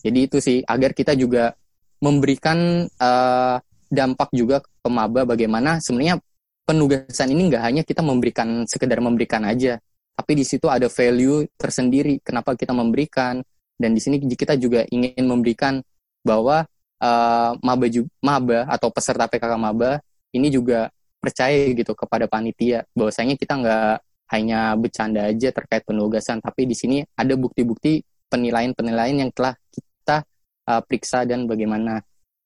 Jadi 0.00 0.18
itu 0.24 0.40
sih 0.40 0.64
agar 0.64 0.96
kita 0.96 1.12
juga 1.12 1.52
memberikan 2.00 2.88
uh, 2.88 3.56
dampak 3.88 4.32
juga 4.34 4.60
ke 4.60 4.88
maba 4.88 5.24
bagaimana 5.28 5.78
sebenarnya 5.78 6.18
penugasan 6.64 7.28
ini 7.32 7.52
nggak 7.52 7.62
hanya 7.62 7.82
kita 7.84 8.00
memberikan 8.00 8.64
sekedar 8.64 8.98
memberikan 8.98 9.44
aja, 9.44 9.78
tapi 10.16 10.32
di 10.34 10.44
situ 10.44 10.66
ada 10.66 10.88
value 10.88 11.46
tersendiri 11.56 12.20
kenapa 12.24 12.56
kita 12.56 12.72
memberikan. 12.72 13.44
Dan 13.74 13.90
di 13.90 14.00
sini 14.00 14.22
kita 14.22 14.54
juga 14.54 14.86
ingin 14.86 15.26
memberikan 15.26 15.82
bahwa 16.22 16.62
uh, 17.02 17.52
maba 17.58 17.86
maba 18.22 18.58
atau 18.70 18.88
peserta 18.88 19.26
PKK 19.26 19.54
maba 19.58 19.98
ini 20.30 20.46
juga 20.46 20.88
percaya 21.18 21.74
gitu 21.74 21.92
kepada 21.98 22.30
panitia 22.30 22.86
bahwasanya 22.94 23.34
kita 23.34 23.58
nggak 23.58 23.94
hanya 24.30 24.78
bercanda 24.78 25.26
aja 25.26 25.50
terkait 25.50 25.82
penugasan 25.82 26.38
tapi 26.38 26.70
di 26.70 26.76
sini 26.78 27.02
ada 27.18 27.34
bukti-bukti 27.34 27.98
penilaian-penilaian 28.30 29.26
yang 29.26 29.30
telah 29.34 29.58
kita 29.74 30.22
uh, 30.70 30.80
periksa 30.82 31.22
dan 31.28 31.46
bagaimana 31.46 32.02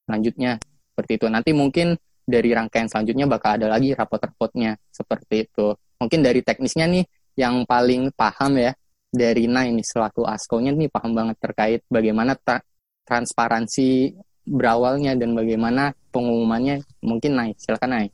lanjutnya. 0.09 0.61
Seperti 0.92 1.12
itu. 1.14 1.26
Nanti 1.31 1.50
mungkin 1.54 1.94
dari 2.28 2.52
rangkaian 2.52 2.92
selanjutnya 2.92 3.24
bakal 3.24 3.56
ada 3.56 3.72
lagi 3.72 3.96
rapot-rapotnya 3.96 4.76
seperti 4.92 5.48
itu. 5.48 5.72
Mungkin 5.96 6.20
dari 6.20 6.44
teknisnya 6.44 6.84
nih 6.84 7.04
yang 7.40 7.64
paling 7.64 8.12
paham 8.12 8.60
ya 8.60 8.76
dari 9.08 9.48
Nai 9.48 9.72
ini 9.72 9.80
selaku 9.80 10.28
askonya 10.28 10.76
nih 10.76 10.92
paham 10.92 11.16
banget 11.16 11.36
terkait 11.40 11.80
bagaimana 11.88 12.36
tra 12.36 12.60
transparansi 13.08 14.12
berawalnya 14.44 15.16
dan 15.16 15.32
bagaimana 15.32 15.96
pengumumannya. 16.12 16.84
Mungkin 17.00 17.32
Nai, 17.32 17.50
silakan 17.56 17.90
Nai. 17.96 18.06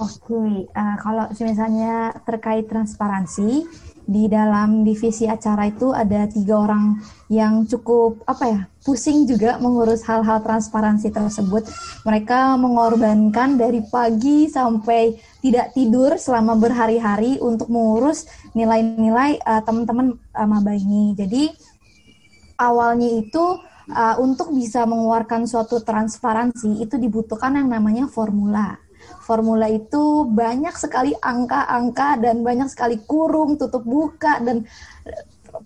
Oke, 0.00 0.32
okay. 0.32 0.52
uh, 0.72 0.96
kalau 1.04 1.28
misalnya 1.36 2.16
terkait 2.24 2.64
transparansi, 2.64 3.68
di 4.02 4.26
dalam 4.26 4.82
divisi 4.82 5.30
acara 5.30 5.70
itu 5.70 5.94
ada 5.94 6.26
tiga 6.26 6.58
orang 6.58 6.98
yang 7.30 7.62
cukup 7.70 8.18
apa 8.26 8.44
ya 8.50 8.60
pusing 8.82 9.30
juga 9.30 9.62
mengurus 9.62 10.02
hal-hal 10.02 10.42
transparansi 10.42 11.14
tersebut. 11.14 11.70
Mereka 12.02 12.58
mengorbankan 12.58 13.54
dari 13.54 13.78
pagi 13.86 14.50
sampai 14.50 15.14
tidak 15.38 15.70
tidur 15.70 16.18
selama 16.18 16.58
berhari-hari 16.58 17.38
untuk 17.38 17.70
mengurus 17.70 18.26
nilai-nilai 18.58 19.38
uh, 19.38 19.62
teman-teman 19.62 20.18
uh, 20.34 20.48
maba 20.50 20.74
ini. 20.74 21.14
Jadi 21.14 21.46
awalnya 22.58 23.22
itu 23.22 23.44
uh, 23.94 24.16
untuk 24.18 24.50
bisa 24.50 24.82
mengeluarkan 24.82 25.46
suatu 25.46 25.78
transparansi 25.78 26.82
itu 26.82 26.98
dibutuhkan 26.98 27.54
yang 27.54 27.70
namanya 27.70 28.10
formula 28.10 28.81
formula 29.20 29.68
itu 29.68 30.24
banyak 30.24 30.72
sekali 30.78 31.12
angka-angka 31.18 32.16
dan 32.22 32.40
banyak 32.40 32.68
sekali 32.72 33.02
kurung, 33.04 33.60
tutup 33.60 33.84
buka 33.84 34.40
dan 34.40 34.64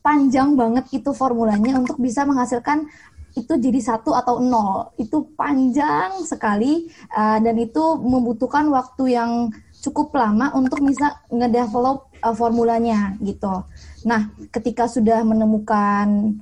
panjang 0.02 0.58
banget 0.58 0.90
itu 0.90 1.14
formulanya 1.14 1.78
untuk 1.78 2.02
bisa 2.02 2.26
menghasilkan 2.26 2.90
itu 3.36 3.52
jadi 3.60 3.80
satu 3.84 4.16
atau 4.16 4.40
nol 4.40 4.96
itu 4.96 5.28
panjang 5.36 6.24
sekali 6.24 6.88
uh, 7.12 7.36
dan 7.36 7.54
itu 7.60 8.00
membutuhkan 8.00 8.64
waktu 8.72 9.12
yang 9.12 9.52
cukup 9.84 10.16
lama 10.16 10.56
untuk 10.56 10.80
bisa 10.80 11.20
ngedevelop 11.28 12.08
uh, 12.24 12.32
formulanya 12.32 13.12
gitu. 13.20 13.62
Nah, 14.08 14.32
ketika 14.48 14.88
sudah 14.88 15.20
menemukan 15.20 16.40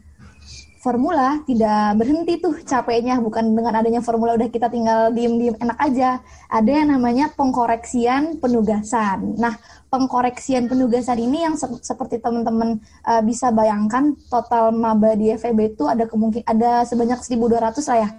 formula 0.85 1.41
tidak 1.49 1.97
berhenti 1.97 2.37
tuh 2.45 2.61
capeknya. 2.61 3.17
Bukan 3.25 3.57
dengan 3.57 3.73
adanya 3.81 4.05
formula 4.05 4.37
udah 4.37 4.53
kita 4.53 4.69
tinggal 4.69 5.09
diem-diem 5.17 5.57
enak 5.57 5.79
aja. 5.81 6.21
Ada 6.53 6.85
yang 6.85 6.89
namanya 6.93 7.33
pengkoreksian 7.33 8.37
penugasan. 8.45 9.41
Nah 9.41 9.57
pengkoreksian 9.89 10.69
penugasan 10.69 11.17
ini 11.25 11.49
yang 11.49 11.57
se 11.57 11.65
seperti 11.81 12.21
teman-teman 12.21 12.85
uh, 13.09 13.25
bisa 13.25 13.49
bayangkan 13.49 14.13
total 14.29 14.77
maba 14.77 15.17
di 15.17 15.33
FEB 15.33 15.73
itu 15.73 15.89
ada 15.89 16.05
kemungkinan 16.05 16.45
ada 16.45 16.85
sebanyak 16.85 17.25
1200 17.25 17.81
lah 17.89 17.99
ya. 18.05 18.11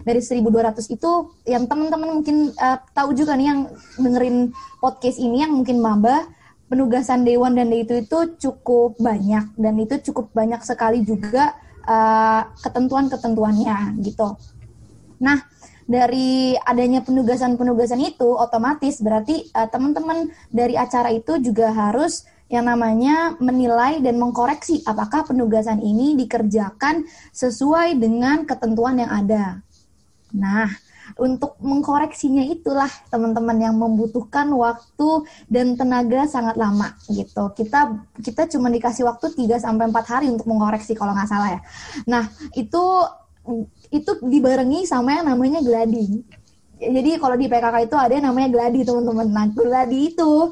Dari 0.00 0.18
1200 0.24 0.96
itu 0.96 1.10
yang 1.44 1.68
teman-teman 1.68 2.24
mungkin 2.24 2.56
uh, 2.56 2.80
tahu 2.96 3.12
juga 3.12 3.36
nih 3.36 3.46
yang 3.52 3.60
dengerin 4.00 4.56
podcast 4.80 5.20
ini 5.20 5.44
yang 5.44 5.52
mungkin 5.52 5.84
maba 5.84 6.24
penugasan 6.72 7.26
dewan 7.26 7.58
dan 7.58 7.68
itu 7.76 8.00
itu 8.00 8.18
cukup 8.40 8.96
banyak. 8.96 9.52
Dan 9.60 9.76
itu 9.76 10.00
cukup 10.10 10.32
banyak 10.32 10.64
sekali 10.64 11.04
juga 11.04 11.52
uh, 11.84 12.42
ketentuan-ketentuannya 12.60 14.00
gitu. 14.04 14.36
Nah, 15.20 15.38
dari 15.84 16.54
adanya 16.54 17.02
penugasan-penugasan 17.02 18.00
itu 18.00 18.30
otomatis 18.38 19.02
berarti 19.02 19.50
uh, 19.52 19.68
teman-teman 19.68 20.30
dari 20.48 20.78
acara 20.78 21.10
itu 21.10 21.36
juga 21.42 21.74
harus 21.74 22.24
yang 22.50 22.66
namanya 22.66 23.38
menilai 23.38 24.02
dan 24.02 24.18
mengkoreksi 24.18 24.82
apakah 24.82 25.22
penugasan 25.22 25.78
ini 25.78 26.18
dikerjakan 26.18 27.06
sesuai 27.30 27.94
dengan 27.94 28.42
ketentuan 28.42 28.98
yang 28.98 29.10
ada. 29.10 29.62
Nah, 30.34 30.66
untuk 31.16 31.56
mengkoreksinya 31.62 32.44
itulah 32.46 32.90
teman-teman 33.08 33.56
yang 33.58 33.74
membutuhkan 33.78 34.50
waktu 34.52 35.24
dan 35.50 35.74
tenaga 35.74 36.28
sangat 36.28 36.54
lama 36.60 36.94
gitu. 37.10 37.50
Kita 37.56 37.98
kita 38.20 38.46
cuma 38.52 38.70
dikasih 38.70 39.08
waktu 39.08 39.32
3 39.34 39.58
sampai 39.58 39.90
4 39.90 40.12
hari 40.12 40.26
untuk 40.30 40.46
mengkoreksi 40.46 40.94
kalau 40.94 41.16
nggak 41.16 41.30
salah 41.30 41.58
ya. 41.58 41.60
Nah, 42.06 42.24
itu 42.54 42.84
itu 43.90 44.10
dibarengi 44.22 44.86
sama 44.86 45.18
yang 45.18 45.26
namanya 45.32 45.64
gladi 45.64 46.22
jadi 46.80 47.20
kalau 47.20 47.36
di 47.36 47.44
PKK 47.44 47.92
itu 47.92 47.96
ada 48.00 48.12
yang 48.16 48.32
namanya 48.32 48.48
gladi 48.48 48.80
teman-teman. 48.88 49.28
Nah 49.28 49.46
gladi 49.52 50.16
itu 50.16 50.48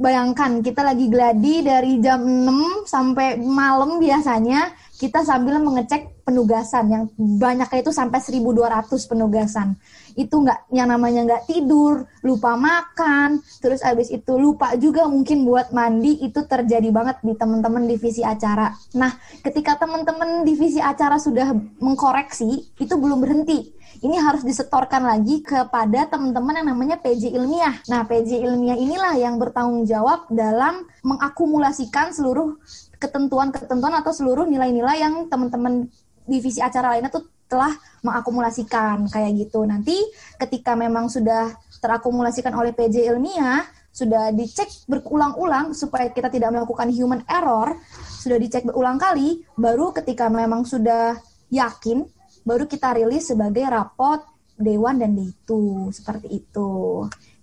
bayangkan 0.00 0.64
kita 0.64 0.80
lagi 0.80 1.12
gladi 1.12 1.60
dari 1.60 2.00
jam 2.00 2.24
6 2.24 2.88
sampai 2.88 3.36
malam 3.36 4.00
biasanya 4.00 4.72
kita 4.96 5.20
sambil 5.22 5.60
mengecek 5.60 6.24
penugasan 6.24 6.84
yang 6.88 7.04
banyaknya 7.16 7.84
itu 7.84 7.92
sampai 7.92 8.18
1200 8.18 8.88
penugasan. 9.06 9.76
Itu 10.16 10.40
nggak 10.40 10.72
yang 10.72 10.88
namanya 10.88 11.22
nggak 11.28 11.44
tidur, 11.52 12.08
lupa 12.24 12.56
makan, 12.56 13.44
terus 13.60 13.84
abis 13.84 14.08
itu 14.08 14.34
lupa 14.40 14.72
juga 14.80 15.04
mungkin 15.06 15.44
buat 15.44 15.70
mandi 15.76 16.24
itu 16.24 16.40
terjadi 16.48 16.88
banget 16.88 17.20
di 17.20 17.36
teman-teman 17.36 17.84
divisi 17.84 18.24
acara. 18.24 18.72
Nah, 18.96 19.12
ketika 19.44 19.76
teman-teman 19.76 20.48
divisi 20.48 20.80
acara 20.80 21.20
sudah 21.20 21.52
mengkoreksi, 21.78 22.74
itu 22.80 22.94
belum 22.96 23.20
berhenti 23.20 23.76
ini 24.04 24.16
harus 24.20 24.44
disetorkan 24.44 25.08
lagi 25.08 25.40
kepada 25.40 26.10
teman-teman 26.10 26.60
yang 26.60 26.68
namanya 26.76 26.96
PJ 27.00 27.32
ilmiah. 27.32 27.80
Nah, 27.88 28.04
PJ 28.04 28.44
ilmiah 28.44 28.76
inilah 28.76 29.16
yang 29.16 29.40
bertanggung 29.40 29.88
jawab 29.88 30.28
dalam 30.28 30.84
mengakumulasikan 31.00 32.12
seluruh 32.12 32.60
ketentuan-ketentuan 32.96 33.94
atau 34.00 34.12
seluruh 34.12 34.48
nilai-nilai 34.48 35.02
yang 35.02 35.14
teman-teman 35.28 35.88
divisi 36.26 36.58
acara 36.58 36.96
lainnya 36.96 37.12
tuh 37.12 37.28
telah 37.46 37.70
mengakumulasikan 38.02 39.06
kayak 39.06 39.46
gitu. 39.46 39.62
Nanti 39.62 39.94
ketika 40.36 40.74
memang 40.74 41.06
sudah 41.06 41.54
terakumulasikan 41.78 42.50
oleh 42.58 42.74
PJ 42.74 43.06
ilmiah, 43.06 43.62
sudah 43.94 44.34
dicek 44.34 44.68
berulang-ulang 44.90 45.72
supaya 45.72 46.10
kita 46.10 46.28
tidak 46.28 46.52
melakukan 46.52 46.90
human 46.90 47.22
error, 47.30 47.78
sudah 48.20 48.36
dicek 48.36 48.66
berulang 48.66 48.98
kali, 48.98 49.46
baru 49.56 49.94
ketika 49.94 50.26
memang 50.28 50.66
sudah 50.66 51.16
yakin 51.48 52.04
baru 52.46 52.66
kita 52.70 52.94
rilis 52.94 53.30
sebagai 53.30 53.66
rapot 53.66 54.22
dewan 54.54 55.02
dan 55.02 55.14
D2 55.18 55.50
seperti 55.90 56.42
itu. 56.44 56.70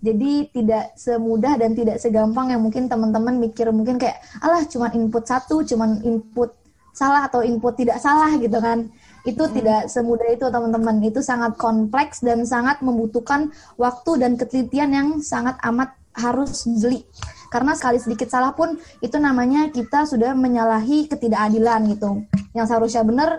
Jadi 0.04 0.52
tidak 0.52 1.00
semudah 1.00 1.56
dan 1.56 1.72
tidak 1.72 1.96
segampang 2.04 2.52
yang 2.52 2.60
mungkin 2.60 2.92
teman-teman 2.92 3.40
mikir 3.40 3.72
mungkin 3.72 3.96
kayak 3.96 4.20
alah 4.44 4.68
cuma 4.68 4.92
input 4.92 5.24
satu, 5.24 5.64
cuma 5.64 5.88
input 6.04 6.52
salah 6.92 7.32
atau 7.32 7.40
input 7.40 7.74
tidak 7.80 8.04
salah 8.04 8.36
gitu 8.36 8.60
kan. 8.60 8.92
Itu 9.24 9.48
hmm. 9.48 9.54
tidak 9.56 9.82
semudah 9.88 10.28
itu 10.28 10.46
teman-teman. 10.52 11.00
Itu 11.08 11.24
sangat 11.24 11.56
kompleks 11.56 12.20
dan 12.20 12.44
sangat 12.44 12.84
membutuhkan 12.84 13.56
waktu 13.80 14.20
dan 14.20 14.36
ketelitian 14.36 14.92
yang 14.92 15.08
sangat 15.24 15.56
amat 15.64 15.96
harus 16.14 16.68
jeli. 16.68 17.08
Karena 17.50 17.78
sekali 17.78 18.02
sedikit 18.02 18.30
salah 18.30 18.54
pun 18.54 18.78
itu 19.02 19.18
namanya 19.18 19.70
kita 19.70 20.10
sudah 20.10 20.34
menyalahi 20.34 21.10
ketidakadilan 21.10 21.82
gitu. 21.96 22.26
Yang 22.54 22.66
seharusnya 22.70 23.04
benar 23.06 23.30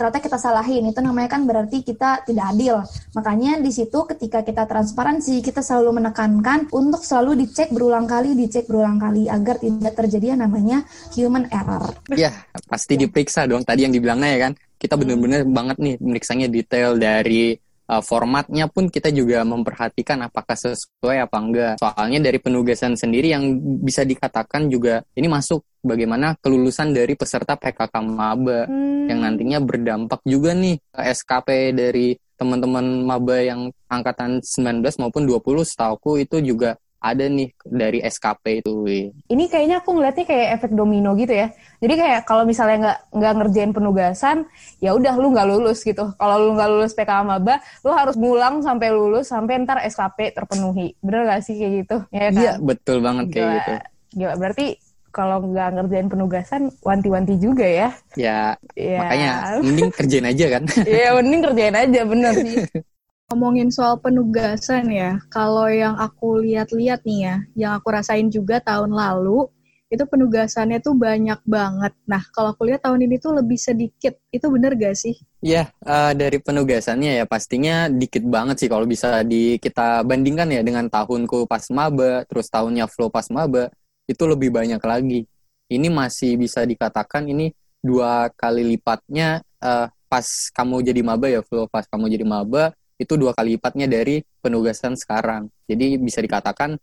ternyata 0.00 0.24
kita 0.24 0.40
salahin. 0.40 0.88
Itu 0.88 1.04
namanya 1.04 1.36
kan 1.36 1.44
berarti 1.44 1.84
kita 1.84 2.24
tidak 2.24 2.56
adil. 2.56 2.80
Makanya 3.12 3.60
di 3.60 3.68
situ 3.68 4.08
ketika 4.08 4.40
kita 4.40 4.64
transparansi 4.64 5.44
kita 5.44 5.60
selalu 5.60 6.00
menekankan 6.00 6.72
untuk 6.72 7.04
selalu 7.04 7.44
dicek 7.44 7.68
berulang 7.68 8.08
kali 8.08 8.32
dicek 8.32 8.64
berulang 8.64 8.96
kali 8.96 9.28
agar 9.28 9.60
tidak 9.60 9.92
terjadi 9.92 10.32
yang 10.32 10.40
namanya 10.48 10.88
human 11.12 11.44
error. 11.52 11.92
Ya 12.16 12.32
pasti 12.64 12.96
diperiksa 12.96 13.44
dong. 13.44 13.60
Tadi 13.60 13.84
yang 13.84 13.92
dibilangnya 13.92 14.30
ya 14.32 14.40
kan 14.48 14.52
kita 14.80 14.96
benar-benar 14.96 15.44
banget 15.44 15.76
nih 15.76 15.94
meriksanya 16.00 16.48
detail 16.48 16.96
dari 16.96 17.52
uh, 17.90 18.02
formatnya 18.02 18.70
pun 18.70 18.86
kita 18.86 19.10
juga 19.10 19.42
memperhatikan 19.42 20.22
apakah 20.22 20.54
sesuai 20.54 21.26
apa 21.26 21.36
enggak. 21.42 21.74
Soalnya 21.82 22.30
dari 22.30 22.38
penugasan 22.38 22.94
sendiri 22.94 23.34
yang 23.34 23.58
bisa 23.82 24.06
dikatakan 24.06 24.70
juga 24.70 25.02
ini 25.18 25.26
masuk 25.26 25.66
bagaimana 25.82 26.38
kelulusan 26.38 26.94
dari 26.94 27.18
peserta 27.18 27.58
PKK 27.58 27.94
maba 28.06 28.70
hmm. 28.70 29.10
yang 29.10 29.18
nantinya 29.26 29.58
berdampak 29.58 30.22
juga 30.22 30.54
nih 30.54 30.78
ke 30.78 31.00
SKP 31.10 31.74
dari 31.74 32.14
teman-teman 32.40 33.04
maba 33.04 33.36
yang 33.42 33.68
angkatan 33.90 34.40
19 34.40 34.80
maupun 35.02 35.28
20 35.28 35.44
setauku 35.60 36.16
itu 36.16 36.40
juga 36.40 36.80
ada 37.00 37.24
nih 37.26 37.48
dari 37.64 37.98
SKP 38.04 38.60
itu. 38.60 38.84
Ini 39.32 39.44
kayaknya 39.48 39.80
aku 39.80 39.96
ngeliatnya 39.96 40.28
kayak 40.28 40.48
efek 40.60 40.70
domino 40.76 41.16
gitu 41.16 41.32
ya. 41.32 41.48
Jadi 41.80 41.94
kayak 41.96 42.28
kalau 42.28 42.44
misalnya 42.44 42.76
nggak 42.76 42.98
nggak 43.16 43.32
ngerjain 43.40 43.72
penugasan, 43.72 44.36
ya 44.84 44.92
udah 44.92 45.16
lu 45.16 45.32
nggak 45.32 45.48
lulus 45.48 45.80
gitu. 45.80 46.12
Kalau 46.20 46.36
lu 46.36 46.50
nggak 46.60 46.70
lulus 46.70 46.92
PKA 46.92 47.24
maba, 47.24 47.64
lu 47.80 47.90
harus 47.96 48.20
ngulang 48.20 48.60
sampai 48.60 48.92
lulus 48.92 49.32
sampai 49.32 49.64
ntar 49.64 49.80
SKP 49.88 50.36
terpenuhi. 50.36 50.92
Bener 51.00 51.24
gak 51.24 51.40
sih 51.40 51.56
kayak 51.56 51.72
gitu? 51.84 51.96
Ya 52.12 52.28
kan? 52.28 52.42
Iya 52.44 52.52
betul 52.60 52.96
banget 53.00 53.24
kayak 53.32 53.40
Gila. 53.40 53.56
gitu. 53.56 53.72
Gila, 54.20 54.34
berarti 54.36 54.66
kalau 55.10 55.42
nggak 55.42 55.68
ngerjain 55.74 56.08
penugasan 56.12 56.62
wanti-wanti 56.84 57.34
juga 57.40 57.66
ya. 57.66 57.88
Ya, 58.14 58.54
ya. 58.78 58.98
makanya 59.00 59.30
mending 59.64 59.90
kerjain 59.90 60.26
aja 60.28 60.46
kan. 60.58 60.62
Iya, 60.86 61.08
mending 61.18 61.40
kerjain 61.48 61.76
aja 61.76 62.00
bener 62.04 62.32
sih. 62.44 62.56
Ngomongin 63.30 63.70
soal 63.70 63.94
penugasan 64.02 64.90
ya, 64.90 65.22
kalau 65.30 65.70
yang 65.70 65.94
aku 65.94 66.42
lihat-lihat 66.42 67.06
nih 67.06 67.18
ya, 67.30 67.36
yang 67.54 67.72
aku 67.78 67.94
rasain 67.94 68.26
juga 68.26 68.58
tahun 68.58 68.90
lalu, 68.90 69.46
itu 69.86 70.02
penugasannya 70.02 70.82
tuh 70.82 70.98
banyak 70.98 71.38
banget. 71.46 71.94
Nah, 72.10 72.26
kalau 72.34 72.50
aku 72.50 72.66
lihat 72.66 72.82
tahun 72.82 73.06
ini 73.06 73.22
tuh 73.22 73.38
lebih 73.38 73.54
sedikit. 73.54 74.18
Itu 74.34 74.50
bener 74.50 74.74
gak 74.74 74.98
sih? 74.98 75.14
Iya, 75.46 75.70
uh, 75.86 76.10
dari 76.10 76.42
penugasannya 76.42 77.22
ya 77.22 77.24
pastinya 77.26 77.86
dikit 77.86 78.26
banget 78.26 78.66
sih 78.66 78.68
kalau 78.70 78.82
bisa 78.82 79.22
di 79.22 79.62
kita 79.62 80.02
bandingkan 80.02 80.50
ya 80.50 80.66
dengan 80.66 80.90
tahunku 80.90 81.46
pas 81.46 81.70
maba, 81.70 82.26
terus 82.26 82.50
tahunnya 82.50 82.90
flow 82.90 83.14
pas 83.14 83.30
maba, 83.30 83.70
itu 84.10 84.26
lebih 84.26 84.50
banyak 84.50 84.82
lagi. 84.82 85.30
Ini 85.70 85.86
masih 85.86 86.34
bisa 86.34 86.66
dikatakan 86.66 87.30
ini 87.30 87.54
dua 87.78 88.26
kali 88.34 88.66
lipatnya 88.74 89.46
uh, 89.62 89.86
pas 90.10 90.26
kamu 90.50 90.82
jadi 90.82 91.00
maba 91.06 91.30
ya 91.30 91.46
flow 91.46 91.70
pas 91.70 91.86
kamu 91.86 92.10
jadi 92.10 92.26
maba 92.26 92.74
itu 93.00 93.16
dua 93.16 93.32
kali 93.32 93.56
lipatnya 93.56 93.88
dari 93.88 94.20
penugasan 94.44 94.92
sekarang. 94.92 95.48
Jadi 95.64 95.96
bisa 95.96 96.20
dikatakan 96.20 96.76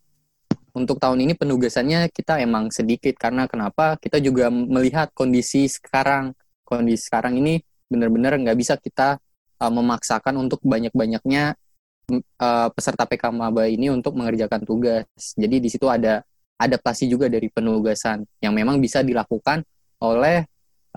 untuk 0.74 0.98
tahun 0.98 1.30
ini 1.30 1.38
penugasannya 1.38 2.10
kita 2.10 2.42
emang 2.42 2.74
sedikit 2.74 3.14
karena 3.18 3.46
kenapa? 3.46 4.02
Kita 4.02 4.18
juga 4.18 4.50
melihat 4.50 5.14
kondisi 5.14 5.70
sekarang. 5.70 6.34
Kondisi 6.66 7.06
sekarang 7.06 7.38
ini 7.38 7.62
benar-benar 7.86 8.36
nggak 8.42 8.58
bisa 8.58 8.74
kita 8.76 9.22
uh, 9.62 9.72
memaksakan 9.72 10.36
untuk 10.42 10.60
banyak-banyaknya 10.66 11.56
uh, 12.42 12.68
peserta 12.74 13.06
PK 13.06 13.30
Maba 13.32 13.70
ini 13.70 13.94
untuk 13.94 14.18
mengerjakan 14.18 14.66
tugas. 14.66 15.06
Jadi 15.38 15.62
di 15.62 15.70
situ 15.70 15.86
ada 15.86 16.26
adaptasi 16.58 17.06
juga 17.06 17.30
dari 17.30 17.48
penugasan 17.54 18.26
yang 18.42 18.58
memang 18.58 18.82
bisa 18.82 19.06
dilakukan 19.06 19.62
oleh 20.02 20.46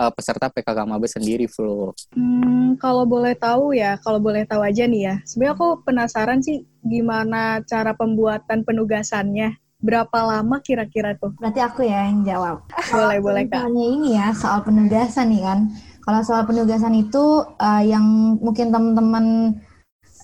uh, 0.00 0.08
peserta 0.08 0.48
PKK 0.48 0.88
Mabes 0.88 1.12
sendiri, 1.12 1.44
Flo? 1.44 1.92
Hmm, 2.16 2.80
kalau 2.80 3.04
boleh 3.04 3.36
tahu 3.36 3.76
ya, 3.76 4.00
kalau 4.00 4.16
boleh 4.16 4.48
tahu 4.48 4.64
aja 4.64 4.88
nih 4.88 5.02
ya. 5.12 5.14
Sebenarnya 5.28 5.54
aku 5.60 5.68
penasaran 5.84 6.40
sih 6.40 6.64
gimana 6.80 7.60
cara 7.68 7.92
pembuatan 7.92 8.64
penugasannya. 8.64 9.60
Berapa 9.80 10.24
lama 10.24 10.60
kira-kira 10.60 11.16
tuh? 11.16 11.32
Berarti 11.40 11.60
aku 11.60 11.84
ya 11.84 12.08
yang 12.08 12.24
jawab. 12.24 12.64
Boleh, 12.92 13.18
boleh 13.20 13.44
Kak. 13.48 13.68
ini 13.72 14.16
ya, 14.16 14.32
soal 14.32 14.64
penugasan 14.64 15.32
nih 15.32 15.44
kan. 15.44 15.60
Kalau 16.00 16.20
soal 16.24 16.44
penugasan 16.48 16.96
itu 16.96 17.44
uh, 17.44 17.82
yang 17.84 18.36
mungkin 18.40 18.72
teman-teman 18.72 19.56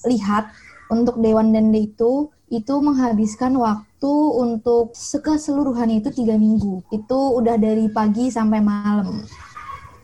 lihat 0.09 0.53
untuk 0.93 1.21
Dewan 1.21 1.53
dan 1.53 1.73
itu 1.73 2.33
itu 2.47 2.75
menghabiskan 2.79 3.59
waktu 3.59 4.13
untuk 4.39 4.95
keseluruhan 4.95 5.89
itu 5.99 6.13
tiga 6.15 6.39
minggu. 6.39 6.85
Itu 6.93 7.35
udah 7.41 7.59
dari 7.59 7.91
pagi 7.91 8.31
sampai 8.31 8.61
malam 8.63 9.25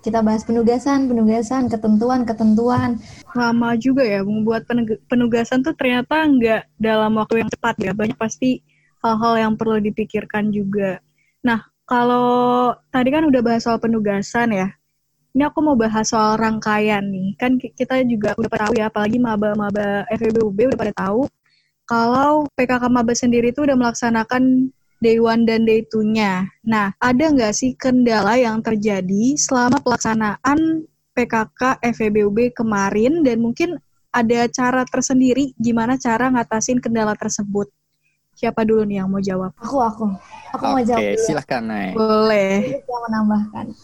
kita 0.03 0.19
bahas 0.21 0.43
penugasan, 0.43 1.07
penugasan, 1.07 1.71
ketentuan, 1.71 2.27
ketentuan. 2.27 2.99
Lama 3.33 3.79
juga 3.79 4.03
ya 4.03 4.27
membuat 4.27 4.67
penugasan 5.07 5.63
tuh 5.63 5.73
ternyata 5.79 6.27
nggak 6.27 6.63
dalam 6.77 7.15
waktu 7.17 7.47
yang 7.47 7.51
cepat 7.55 7.79
ya. 7.79 7.95
Banyak 7.95 8.19
pasti 8.19 8.67
hal-hal 9.01 9.35
yang 9.39 9.53
perlu 9.55 9.79
dipikirkan 9.79 10.51
juga. 10.51 10.99
Nah, 11.47 11.63
kalau 11.87 12.75
tadi 12.91 13.09
kan 13.15 13.23
udah 13.25 13.41
bahas 13.41 13.63
soal 13.63 13.79
penugasan 13.79 14.51
ya. 14.51 14.69
Ini 15.33 15.49
aku 15.49 15.65
mau 15.65 15.79
bahas 15.79 16.13
soal 16.13 16.37
rangkaian 16.37 17.01
nih. 17.09 17.39
Kan 17.41 17.57
kita 17.57 18.05
juga 18.05 18.37
udah 18.37 18.51
tahu 18.53 18.77
ya, 18.77 18.93
apalagi 18.93 19.17
maba-maba 19.17 20.05
FEBUB 20.13 20.75
udah 20.75 20.79
pada 20.79 20.93
tahu 20.93 21.25
kalau 21.93 22.47
PKK 22.55 22.85
Maba 22.89 23.13
sendiri 23.13 23.51
itu 23.51 23.67
udah 23.67 23.77
melaksanakan 23.77 24.71
day 25.03 25.19
one 25.19 25.43
dan 25.43 25.67
day 25.67 25.83
two-nya. 25.91 26.47
Nah, 26.63 26.95
ada 27.03 27.25
nggak 27.27 27.51
sih 27.51 27.75
kendala 27.75 28.39
yang 28.39 28.63
terjadi 28.63 29.35
selama 29.35 29.83
pelaksanaan 29.83 30.87
PKK 31.13 31.83
FEBUB 31.83 32.55
kemarin 32.55 33.27
dan 33.27 33.43
mungkin 33.43 33.83
ada 34.15 34.47
cara 34.47 34.87
tersendiri 34.87 35.51
gimana 35.59 35.99
cara 35.99 36.31
ngatasin 36.31 36.79
kendala 36.79 37.19
tersebut? 37.19 37.67
Siapa 38.33 38.65
dulu 38.65 38.87
nih 38.87 39.03
yang 39.03 39.11
mau 39.11 39.21
jawab? 39.21 39.53
Aku, 39.61 39.83
aku. 39.83 40.07
Aku 40.57 40.65
Oke, 40.65 40.73
mau 40.73 40.83
jawab. 40.87 41.03
Oke, 41.03 41.21
silahkan, 41.21 41.63
Nay. 41.67 41.93
Boleh. 41.93 42.81
Bisa 42.81 42.97
menambahkan. 43.11 43.67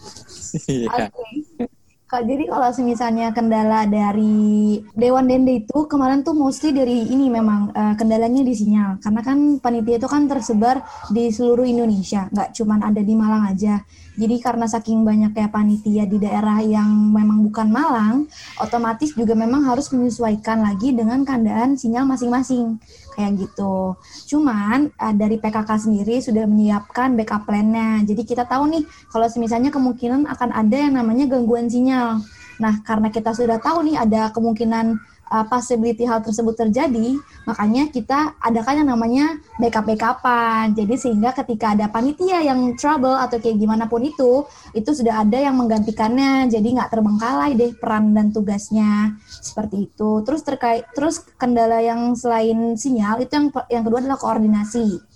Iya. 0.65 1.13
Oke. 1.13 1.69
Kak, 2.09 2.25
jadi 2.25 2.49
kalau 2.49 2.73
misalnya 2.89 3.29
kendala 3.29 3.85
dari 3.85 4.81
Dewan 4.97 5.29
Dende 5.29 5.61
itu 5.61 5.85
kemarin 5.85 6.25
tuh 6.25 6.33
mostly 6.33 6.73
dari 6.73 7.05
ini 7.05 7.29
memang 7.29 7.69
uh, 7.69 7.93
kendalanya 7.93 8.41
di 8.41 8.49
sinyal. 8.49 8.97
Karena 8.97 9.21
kan 9.21 9.61
panitia 9.61 10.01
itu 10.01 10.09
kan 10.09 10.25
tersebar 10.25 10.81
di 11.13 11.29
seluruh 11.29 11.69
Indonesia, 11.69 12.25
nggak 12.33 12.57
cuma 12.57 12.81
ada 12.81 12.97
di 13.05 13.13
Malang 13.13 13.53
aja. 13.53 13.85
Jadi 14.17 14.41
karena 14.41 14.65
saking 14.65 15.05
banyaknya 15.05 15.53
panitia 15.53 16.09
di 16.09 16.17
daerah 16.17 16.57
yang 16.65 16.89
memang 17.13 17.45
bukan 17.45 17.69
Malang, 17.69 18.25
otomatis 18.57 19.13
juga 19.13 19.37
memang 19.37 19.69
harus 19.69 19.93
menyesuaikan 19.93 20.65
lagi 20.65 20.89
dengan 20.97 21.21
keadaan 21.21 21.77
sinyal 21.77 22.09
masing-masing 22.09 22.81
kayak 23.19 23.35
gitu. 23.35 23.99
Cuman 24.31 24.87
uh, 24.95 25.11
dari 25.11 25.35
PKK 25.35 25.67
sendiri 25.75 26.23
sudah 26.23 26.47
menyiapkan 26.47 27.19
backup 27.19 27.43
plan-nya. 27.43 28.07
Jadi 28.07 28.23
kita 28.23 28.47
tahu 28.47 28.71
nih 28.71 28.83
kalau 29.11 29.27
misalnya 29.35 29.67
kemungkinan 29.67 30.23
akan 30.31 30.49
ada 30.55 30.77
yang 30.79 30.95
namanya 30.95 31.27
gangguan 31.27 31.67
sinyal 31.67 31.89
sinyal. 31.89 32.21
Nah, 32.59 32.73
karena 32.83 33.07
kita 33.09 33.31
sudah 33.31 33.57
tahu 33.57 33.87
nih 33.87 33.95
ada 33.97 34.29
kemungkinan 34.35 34.99
uh, 35.29 35.45
possibility 35.45 36.03
hal 36.05 36.19
tersebut 36.21 36.57
terjadi, 36.57 37.15
makanya 37.45 37.89
kita 37.89 38.35
adakan 38.41 38.83
yang 38.83 38.89
namanya 38.93 39.25
backup 39.61 39.85
backupan. 39.85 40.73
Jadi 40.75 40.93
sehingga 40.97 41.31
ketika 41.33 41.77
ada 41.77 41.87
panitia 41.89 42.43
yang 42.43 42.75
trouble 42.75 43.15
atau 43.15 43.37
kayak 43.37 43.57
gimana 43.57 43.85
pun 43.87 44.03
itu, 44.03 44.45
itu 44.73 44.89
sudah 44.91 45.23
ada 45.23 45.37
yang 45.37 45.55
menggantikannya. 45.55 46.49
Jadi 46.51 46.67
nggak 46.75 46.89
terbengkalai 46.91 47.55
deh 47.55 47.71
peran 47.77 48.11
dan 48.13 48.29
tugasnya 48.33 49.17
seperti 49.29 49.89
itu. 49.89 50.21
Terus 50.25 50.41
terkait 50.43 50.83
terus 50.93 51.23
kendala 51.37 51.79
yang 51.79 52.13
selain 52.17 52.75
sinyal 52.75 53.23
itu 53.23 53.31
yang 53.33 53.47
yang 53.69 53.83
kedua 53.85 53.99
adalah 54.03 54.19
koordinasi 54.19 55.08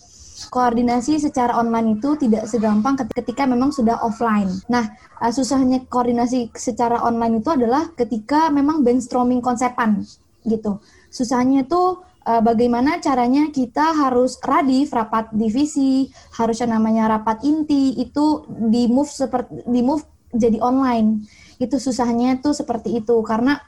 koordinasi 0.49 1.21
secara 1.21 1.57
online 1.57 2.01
itu 2.01 2.17
tidak 2.17 2.49
segampang 2.49 2.97
ketika 3.13 3.45
memang 3.45 3.69
sudah 3.69 4.01
offline. 4.01 4.49
Nah, 4.69 4.93
uh, 5.21 5.31
susahnya 5.31 5.85
koordinasi 5.87 6.53
secara 6.57 7.01
online 7.05 7.39
itu 7.41 7.49
adalah 7.53 7.93
ketika 7.93 8.49
memang 8.49 8.81
brainstorming 8.81 9.39
konsepan 9.39 10.01
gitu. 10.43 10.83
Susahnya 11.13 11.63
itu 11.63 12.01
uh, 12.27 12.41
bagaimana 12.43 12.99
caranya 12.99 13.51
kita 13.53 13.93
harus 13.93 14.39
radif 14.41 14.91
rapat 14.91 15.31
divisi, 15.31 16.09
harusnya 16.35 16.75
namanya 16.79 17.19
rapat 17.19 17.43
inti 17.45 17.95
itu 17.99 18.43
di 18.49 18.89
move 18.89 19.11
seperti 19.11 19.63
di 19.67 19.81
move 19.85 20.03
jadi 20.33 20.57
online. 20.59 21.23
Itu 21.61 21.77
susahnya 21.77 22.41
itu 22.41 22.51
seperti 22.51 22.97
itu 22.97 23.15
karena 23.21 23.61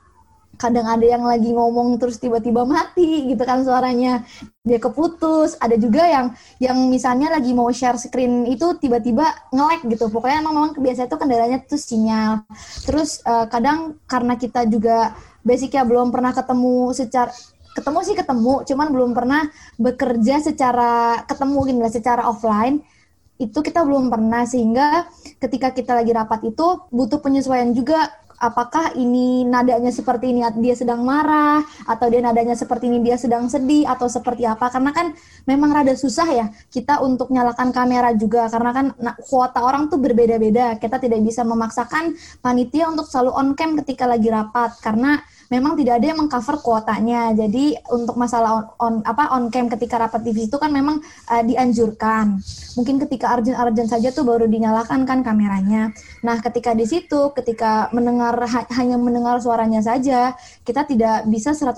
kadang 0.56 0.88
ada 0.88 1.04
yang 1.04 1.24
lagi 1.24 1.52
ngomong 1.52 2.00
terus 2.00 2.20
tiba-tiba 2.20 2.63
mati 2.63 3.30
gitu 3.32 3.44
kan 3.44 3.63
suaranya. 3.63 4.24
Dia 4.65 4.82
keputus. 4.82 5.56
Ada 5.62 5.78
juga 5.78 6.04
yang 6.08 6.34
yang 6.58 6.78
misalnya 6.89 7.32
lagi 7.32 7.54
mau 7.54 7.70
share 7.70 8.00
screen 8.00 8.50
itu 8.50 8.76
tiba-tiba 8.82 9.30
ngelek 9.54 9.86
gitu. 9.91 10.10
Pokoknya 10.10 10.41
emang 10.41 10.54
memang 10.58 10.72
biasa 10.76 11.08
itu 11.08 11.15
kendalanya 11.15 11.60
tuh 11.63 11.80
sinyal. 11.80 12.44
Terus 12.88 13.22
uh, 13.24 13.46
kadang 13.52 14.00
karena 14.10 14.36
kita 14.36 14.65
juga 14.65 15.13
basicnya 15.46 15.86
belum 15.86 16.10
pernah 16.10 16.34
ketemu 16.34 16.91
secara 16.98 17.32
ketemu 17.76 18.00
sih 18.08 18.15
ketemu 18.15 18.54
cuman 18.63 18.88
belum 18.88 19.12
pernah 19.12 19.41
bekerja 19.76 20.39
secara 20.39 21.22
ketemu 21.28 21.60
gitu 21.68 22.00
secara 22.00 22.24
offline 22.24 22.80
itu 23.36 23.60
kita 23.60 23.84
belum 23.84 24.08
pernah. 24.08 24.48
Sehingga 24.48 25.08
ketika 25.44 25.76
kita 25.76 25.91
lagi 25.94 26.12
rapat 26.15 26.48
itu 26.48 26.88
butuh 26.89 27.20
penyesuaian 27.20 27.76
juga 27.76 28.24
apakah 28.39 28.93
ini 28.98 29.48
nadanya 29.48 29.91
seperti 29.91 30.32
ini 30.32 30.43
dia 30.60 30.76
sedang 30.76 31.02
marah 31.04 31.63
atau 31.88 32.08
dia 32.12 32.21
nadanya 32.21 32.56
seperti 32.56 32.91
ini 32.91 33.00
dia 33.04 33.15
sedang 33.15 33.48
sedih 33.48 33.88
atau 33.88 34.08
seperti 34.12 34.43
apa 34.43 34.67
karena 34.71 34.91
kan 34.91 35.12
memang 35.48 35.71
rada 35.71 35.93
susah 35.95 36.28
ya 36.30 36.45
kita 36.71 37.00
untuk 37.04 37.32
nyalakan 37.32 37.71
kamera 37.71 38.12
juga 38.15 38.48
karena 38.52 38.71
kan 38.71 38.86
kuota 39.26 39.63
orang 39.63 39.88
tuh 39.88 40.00
berbeda-beda 40.02 40.78
kita 40.82 41.00
tidak 41.00 41.21
bisa 41.24 41.48
memaksakan 41.48 42.15
panitia 42.39 42.91
untuk 42.91 43.08
selalu 43.08 43.32
on 43.36 43.50
cam 43.56 43.78
ketika 43.80 44.06
lagi 44.10 44.28
rapat 44.30 44.76
karena 44.84 45.24
memang 45.50 45.78
tidak 45.78 46.02
ada 46.02 46.06
yang 46.13 46.19
mengcover 46.26 46.56
kuotanya. 46.62 47.34
Jadi 47.38 47.78
untuk 47.93 48.17
masalah 48.17 48.52
on, 48.52 48.65
on 48.82 48.93
apa 49.06 49.30
on 49.34 49.54
cam 49.54 49.69
ketika 49.69 50.02
rapat 50.02 50.26
TV 50.26 50.50
itu 50.50 50.58
kan 50.58 50.74
memang 50.74 51.02
uh, 51.30 51.43
dianjurkan. 51.45 52.39
Mungkin 52.76 52.95
ketika 53.08 53.38
arjen-arjen 53.38 53.88
saja 53.88 54.10
tuh 54.12 54.26
baru 54.26 54.50
dinyalakan 54.50 55.06
kan 55.06 55.21
kameranya. 55.21 55.93
Nah, 56.26 56.38
ketika 56.41 56.74
di 56.74 56.86
situ 56.89 57.32
ketika 57.38 57.89
mendengar 57.93 58.35
ha, 58.43 58.67
hanya 58.76 59.00
mendengar 59.00 59.39
suaranya 59.39 59.80
saja, 59.80 60.36
kita 60.67 60.84
tidak 60.84 61.24
bisa 61.32 61.56
100% 61.56 61.71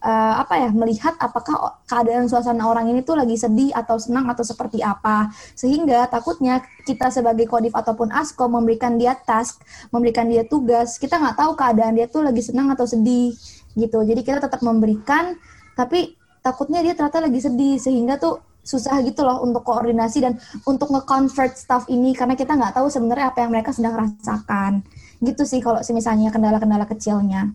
uh, 0.00 0.34
apa 0.42 0.54
ya 0.56 0.70
melihat 0.72 1.14
apakah 1.20 1.80
keadaan 1.84 2.26
suasana 2.26 2.64
orang 2.66 2.88
ini 2.88 3.04
tuh 3.04 3.16
lagi 3.16 3.36
sedih 3.36 3.72
atau 3.76 4.00
senang 4.00 4.28
atau 4.28 4.42
seperti 4.44 4.80
apa. 4.80 5.30
Sehingga 5.54 6.08
takutnya 6.08 6.64
kita 6.84 7.12
sebagai 7.12 7.46
kodif 7.46 7.76
ataupun 7.76 8.10
asko 8.12 8.48
memberikan 8.48 8.96
dia 8.96 9.14
task 9.14 9.60
memberikan 9.92 10.26
dia 10.26 10.44
tugas 10.44 10.96
kita 10.96 11.20
nggak 11.20 11.36
tahu 11.38 11.52
keadaan 11.56 11.94
dia 11.96 12.06
tuh 12.08 12.24
lagi 12.24 12.40
senang 12.40 12.72
atau 12.72 12.88
sedih 12.88 13.36
gitu. 13.76 13.98
Jadi 14.02 14.20
kita 14.24 14.40
tetap 14.42 14.60
memberikan 14.64 15.36
tapi 15.76 16.16
takutnya 16.40 16.80
dia 16.80 16.96
ternyata 16.96 17.20
lagi 17.22 17.40
sedih. 17.40 17.76
Sehingga 17.76 18.16
tuh 18.16 18.40
susah 18.60 19.00
gitu 19.02 19.24
loh 19.24 19.40
untuk 19.40 19.64
koordinasi 19.64 20.20
dan 20.20 20.36
untuk 20.68 20.92
nge-convert 20.92 21.56
staff 21.56 21.88
ini 21.88 22.12
karena 22.12 22.36
kita 22.36 22.52
nggak 22.52 22.76
tahu 22.76 22.92
sebenarnya 22.92 23.32
apa 23.32 23.38
yang 23.40 23.50
mereka 23.56 23.72
sedang 23.72 23.96
rasakan 23.96 24.84
gitu 25.20 25.44
sih 25.44 25.60
kalau 25.60 25.80
misalnya 25.92 26.32
kendala-kendala 26.32 26.88
kecilnya 26.88 27.52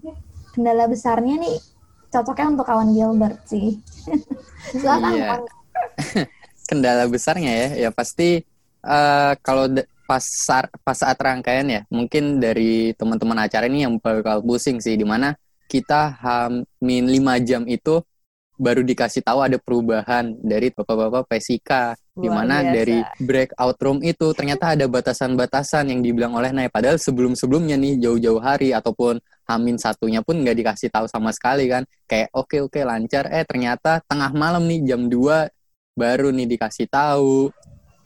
kendala 0.56 0.88
besarnya 0.88 1.36
nih 1.36 1.58
cocoknya 2.16 2.48
untuk 2.56 2.66
kawan 2.68 2.90
Gilbert 2.96 3.40
sih. 3.44 3.84
Silakan. 4.72 5.12
Iya. 5.12 5.34
Kendala 6.70 7.06
besarnya 7.06 7.52
ya, 7.52 7.70
ya 7.88 7.90
pasti 7.92 8.42
uh, 8.82 9.38
kalau 9.44 9.70
pas 10.08 10.24
saat, 10.24 10.72
pas 10.82 10.98
saat 10.98 11.18
rangkaian 11.20 11.68
ya, 11.68 11.82
mungkin 11.92 12.42
dari 12.42 12.96
teman-teman 12.98 13.38
acara 13.46 13.70
ini 13.70 13.86
yang 13.86 14.02
bakal 14.02 14.42
pusing 14.42 14.82
sih, 14.82 14.98
di 14.98 15.06
mana 15.06 15.38
kita 15.70 16.18
hamin 16.22 17.06
5 17.06 17.46
jam 17.46 17.62
itu 17.70 18.02
baru 18.56 18.82
dikasih 18.82 19.22
tahu 19.22 19.46
ada 19.46 19.60
perubahan 19.60 20.34
dari 20.42 20.72
bapak-bapak 20.72 21.28
PSIK 21.28 22.00
di 22.16 22.32
mana 22.32 22.64
dari 22.64 23.04
breakout 23.20 23.76
room 23.84 24.00
itu 24.00 24.32
ternyata 24.32 24.72
ada 24.72 24.88
batasan-batasan 24.88 25.92
yang 25.92 26.00
dibilang 26.00 26.32
oleh 26.40 26.56
Nay. 26.56 26.72
Padahal 26.72 26.96
sebelum-sebelumnya 26.96 27.76
nih 27.76 28.00
jauh-jauh 28.00 28.40
hari 28.40 28.72
ataupun 28.72 29.20
Hamin 29.46 29.76
satunya 29.76 30.24
pun 30.24 30.40
nggak 30.40 30.56
dikasih 30.56 30.90
tahu 30.90 31.12
sama 31.12 31.36
sekali 31.36 31.68
kan. 31.68 31.84
Kayak 32.08 32.32
oke 32.32 32.48
okay, 32.48 32.60
oke 32.64 32.72
okay, 32.80 32.84
lancar. 32.88 33.28
Eh 33.28 33.44
ternyata 33.44 34.00
tengah 34.08 34.32
malam 34.32 34.64
nih 34.64 34.96
jam 34.96 35.12
2 35.12 36.00
baru 36.00 36.32
nih 36.32 36.48
dikasih 36.56 36.88
tahu 36.88 37.52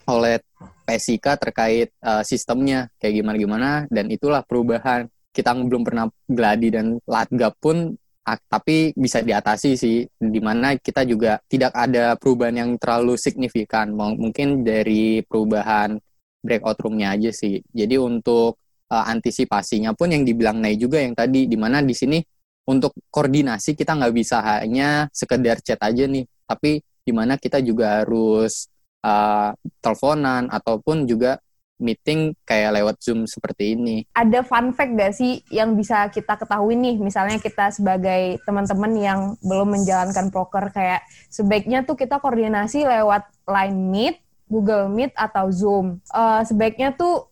oleh 0.09 0.41
PSIK 0.89 1.25
terkait 1.37 1.93
uh, 2.01 2.25
sistemnya. 2.25 2.89
Kayak 2.97 3.21
gimana 3.21 3.37
gimana 3.37 3.69
dan 3.93 4.09
itulah 4.09 4.41
perubahan. 4.41 5.05
Kita 5.29 5.53
belum 5.53 5.85
pernah 5.85 6.09
gladi 6.25 6.73
dan 6.73 6.97
latgap 7.05 7.53
pun 7.61 7.93
tapi 8.23 8.93
bisa 8.93 9.25
diatasi 9.25 9.73
sih 9.73 10.05
di 10.05 10.39
mana 10.43 10.77
kita 10.77 11.01
juga 11.07 11.41
tidak 11.49 11.73
ada 11.73 12.13
perubahan 12.19 12.55
yang 12.61 12.71
terlalu 12.77 13.17
signifikan. 13.17 13.89
Mungkin 13.95 14.61
dari 14.61 15.25
perubahan 15.25 15.97
breakout 16.43 16.77
roomnya 16.83 17.15
aja 17.15 17.33
sih. 17.33 17.59
Jadi 17.73 17.97
untuk 17.97 18.59
uh, 18.91 19.05
antisipasinya 19.09 19.97
pun 19.97 20.13
yang 20.13 20.23
dibilang 20.23 20.61
Nay 20.61 20.77
juga 20.77 21.01
yang 21.01 21.17
tadi 21.17 21.49
di 21.49 21.57
mana 21.57 21.81
di 21.81 21.95
sini 21.97 22.21
untuk 22.69 22.93
koordinasi 23.09 23.73
kita 23.73 23.97
nggak 23.97 24.13
bisa 24.13 24.45
hanya 24.61 25.09
sekedar 25.09 25.59
chat 25.65 25.81
aja 25.81 26.05
nih. 26.05 26.25
Tapi 26.45 26.81
di 27.01 27.11
mana 27.11 27.35
kita 27.41 27.57
juga 27.65 28.03
harus 28.05 28.69
uh, 29.01 29.51
teleponan 29.81 30.47
ataupun 30.53 31.09
juga 31.09 31.41
meeting 31.79 32.35
kayak 32.43 32.75
lewat 32.75 32.99
Zoom 32.99 33.25
seperti 33.25 33.73
ini. 33.73 34.03
Ada 34.13 34.43
fun 34.43 34.75
fact 34.75 34.93
gak 34.99 35.13
sih 35.15 35.41
yang 35.49 35.73
bisa 35.73 36.11
kita 36.11 36.35
ketahui 36.35 36.75
nih, 36.75 36.99
misalnya 36.99 37.39
kita 37.39 37.71
sebagai 37.71 38.37
teman-teman 38.43 38.91
yang 38.99 39.19
belum 39.39 39.79
menjalankan 39.79 40.29
proker 40.29 40.69
kayak 40.75 41.01
sebaiknya 41.31 41.87
tuh 41.87 41.95
kita 41.95 42.19
koordinasi 42.19 42.83
lewat 42.83 43.25
Line 43.47 43.79
Meet, 43.89 44.15
Google 44.51 44.91
Meet 44.91 45.15
atau 45.15 45.47
Zoom. 45.49 46.03
Uh, 46.11 46.43
sebaiknya 46.43 46.91
tuh 46.93 47.31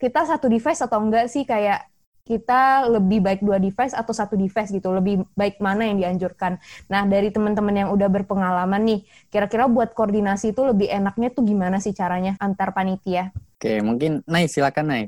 kita 0.00 0.24
satu 0.24 0.48
device 0.48 0.80
atau 0.80 1.04
enggak 1.04 1.28
sih 1.28 1.44
kayak 1.44 1.91
kita 2.22 2.86
lebih 2.86 3.18
baik 3.18 3.40
dua 3.42 3.58
device 3.58 3.98
atau 3.98 4.14
satu 4.14 4.38
device 4.38 4.70
gitu, 4.70 4.94
lebih 4.94 5.26
baik 5.34 5.58
mana 5.58 5.90
yang 5.90 5.98
dianjurkan. 5.98 6.62
Nah, 6.86 7.02
dari 7.02 7.34
teman-teman 7.34 7.74
yang 7.74 7.90
udah 7.90 8.06
berpengalaman 8.06 8.82
nih, 8.86 9.00
kira-kira 9.26 9.66
buat 9.66 9.90
koordinasi 9.90 10.54
itu 10.54 10.62
lebih 10.62 10.86
enaknya 10.86 11.34
tuh 11.34 11.42
gimana 11.42 11.82
sih 11.82 11.90
caranya 11.90 12.38
antar 12.38 12.70
panitia? 12.70 13.34
Oke, 13.58 13.82
mungkin 13.82 14.22
Nai 14.30 14.46
silakan 14.46 14.86
Nai. 14.86 15.04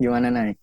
Gimana 0.00 0.32
Nai? 0.32 0.56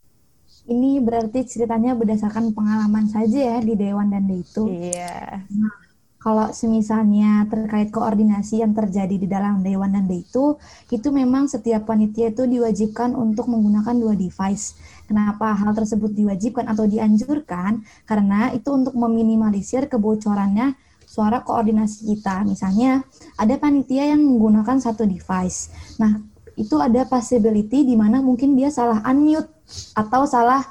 Ini 0.65 0.97
berarti 1.03 1.45
ceritanya 1.45 1.93
berdasarkan 1.93 2.55
pengalaman 2.57 3.05
saja 3.11 3.57
ya 3.57 3.57
di 3.61 3.77
Dewan 3.77 4.09
dan 4.09 4.25
itu. 4.31 4.65
Iya. 4.65 5.45
Nah, 5.45 5.75
kalau 6.23 6.55
semisalnya 6.55 7.43
terkait 7.51 7.91
koordinasi 7.91 8.63
yang 8.63 8.71
terjadi 8.71 9.19
di 9.19 9.27
dalam 9.27 9.59
Dewan 9.59 9.91
dan 9.91 10.07
itu, 10.07 10.55
itu 10.87 11.07
memang 11.11 11.51
setiap 11.51 11.91
panitia 11.91 12.31
itu 12.31 12.47
diwajibkan 12.47 13.11
untuk 13.11 13.51
menggunakan 13.51 13.91
dua 13.91 14.15
device. 14.15 14.79
Kenapa 15.03 15.51
hal 15.51 15.75
tersebut 15.75 16.15
diwajibkan 16.15 16.71
atau 16.71 16.87
dianjurkan? 16.87 17.83
Karena 18.07 18.55
itu 18.55 18.71
untuk 18.71 18.95
meminimalisir 18.95 19.91
kebocorannya 19.91 20.79
suara 21.03 21.43
koordinasi 21.43 22.07
kita. 22.15 22.47
Misalnya, 22.47 23.03
ada 23.35 23.59
panitia 23.59 24.15
yang 24.15 24.23
menggunakan 24.23 24.79
satu 24.79 25.03
device. 25.03 25.75
Nah, 25.99 26.23
itu 26.55 26.79
ada 26.79 27.03
possibility 27.03 27.83
di 27.83 27.99
mana 27.99 28.23
mungkin 28.23 28.55
dia 28.55 28.71
salah 28.71 29.03
unmute 29.03 29.51
atau 29.91 30.23
salah 30.23 30.63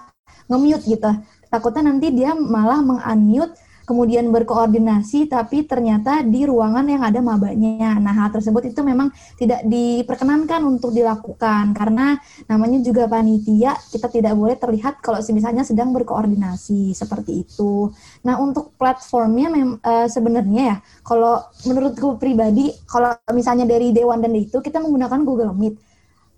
nge-mute 0.49 0.89
gitu. 0.89 1.13
Takutnya 1.53 1.93
nanti 1.93 2.09
dia 2.09 2.33
malah 2.33 2.81
meng-unmute 2.81 3.53
kemudian 3.85 4.31
berkoordinasi 4.31 5.31
tapi 5.31 5.67
ternyata 5.67 6.23
di 6.23 6.47
ruangan 6.47 6.87
yang 6.87 7.03
ada 7.03 7.21
mabanya. 7.23 7.99
Nah, 7.99 8.15
hal 8.15 8.29
tersebut 8.35 8.73
itu 8.73 8.81
memang 8.83 9.11
tidak 9.39 9.63
diperkenankan 9.67 10.63
untuk 10.65 10.95
dilakukan 10.95 11.75
karena 11.75 12.19
namanya 12.47 12.79
juga 12.83 13.07
panitia, 13.11 13.75
kita 13.91 14.09
tidak 14.09 14.35
boleh 14.35 14.57
terlihat 14.59 15.03
kalau 15.03 15.19
misalnya 15.33 15.67
sedang 15.67 15.91
berkoordinasi 15.95 16.95
seperti 16.95 17.47
itu. 17.47 17.91
Nah, 18.27 18.39
untuk 18.39 18.75
platformnya 18.79 19.49
mem, 19.53 19.79
uh, 19.83 20.07
sebenarnya 20.07 20.63
ya, 20.63 20.77
kalau 21.03 21.43
menurutku 21.67 22.17
pribadi, 22.17 22.71
kalau 22.87 23.15
misalnya 23.31 23.67
dari 23.69 23.91
Dewan 23.91 24.23
dan 24.23 24.35
itu 24.35 24.59
kita 24.59 24.79
menggunakan 24.79 25.21
Google 25.23 25.55
Meet 25.55 25.93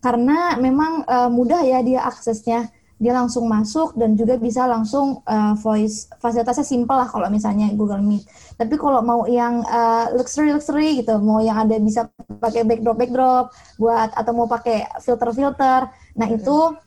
karena 0.05 0.61
memang 0.61 1.01
uh, 1.09 1.33
mudah 1.33 1.65
ya 1.65 1.81
dia 1.81 2.05
aksesnya 2.05 2.69
dia 2.95 3.11
langsung 3.11 3.51
masuk 3.51 3.99
dan 3.99 4.15
juga 4.15 4.39
bisa 4.39 4.71
langsung 4.71 5.19
uh, 5.27 5.55
voice 5.59 6.07
fasilitasnya 6.23 6.63
simple 6.63 6.95
lah 6.95 7.11
kalau 7.11 7.27
misalnya 7.27 7.69
Google 7.75 8.01
Meet. 8.01 8.25
Tapi 8.55 8.75
kalau 8.79 9.03
mau 9.03 9.27
yang 9.27 9.67
uh, 9.67 10.15
luxury 10.15 10.55
luxury 10.55 11.03
gitu, 11.03 11.19
mau 11.19 11.43
yang 11.43 11.67
ada 11.67 11.75
bisa 11.83 12.07
pakai 12.39 12.63
backdrop 12.63 12.97
backdrop 12.97 13.47
buat 13.83 14.15
atau 14.15 14.33
mau 14.33 14.47
pakai 14.47 14.87
filter 15.03 15.29
filter, 15.35 15.81
nah 16.15 16.29
itu 16.31 16.79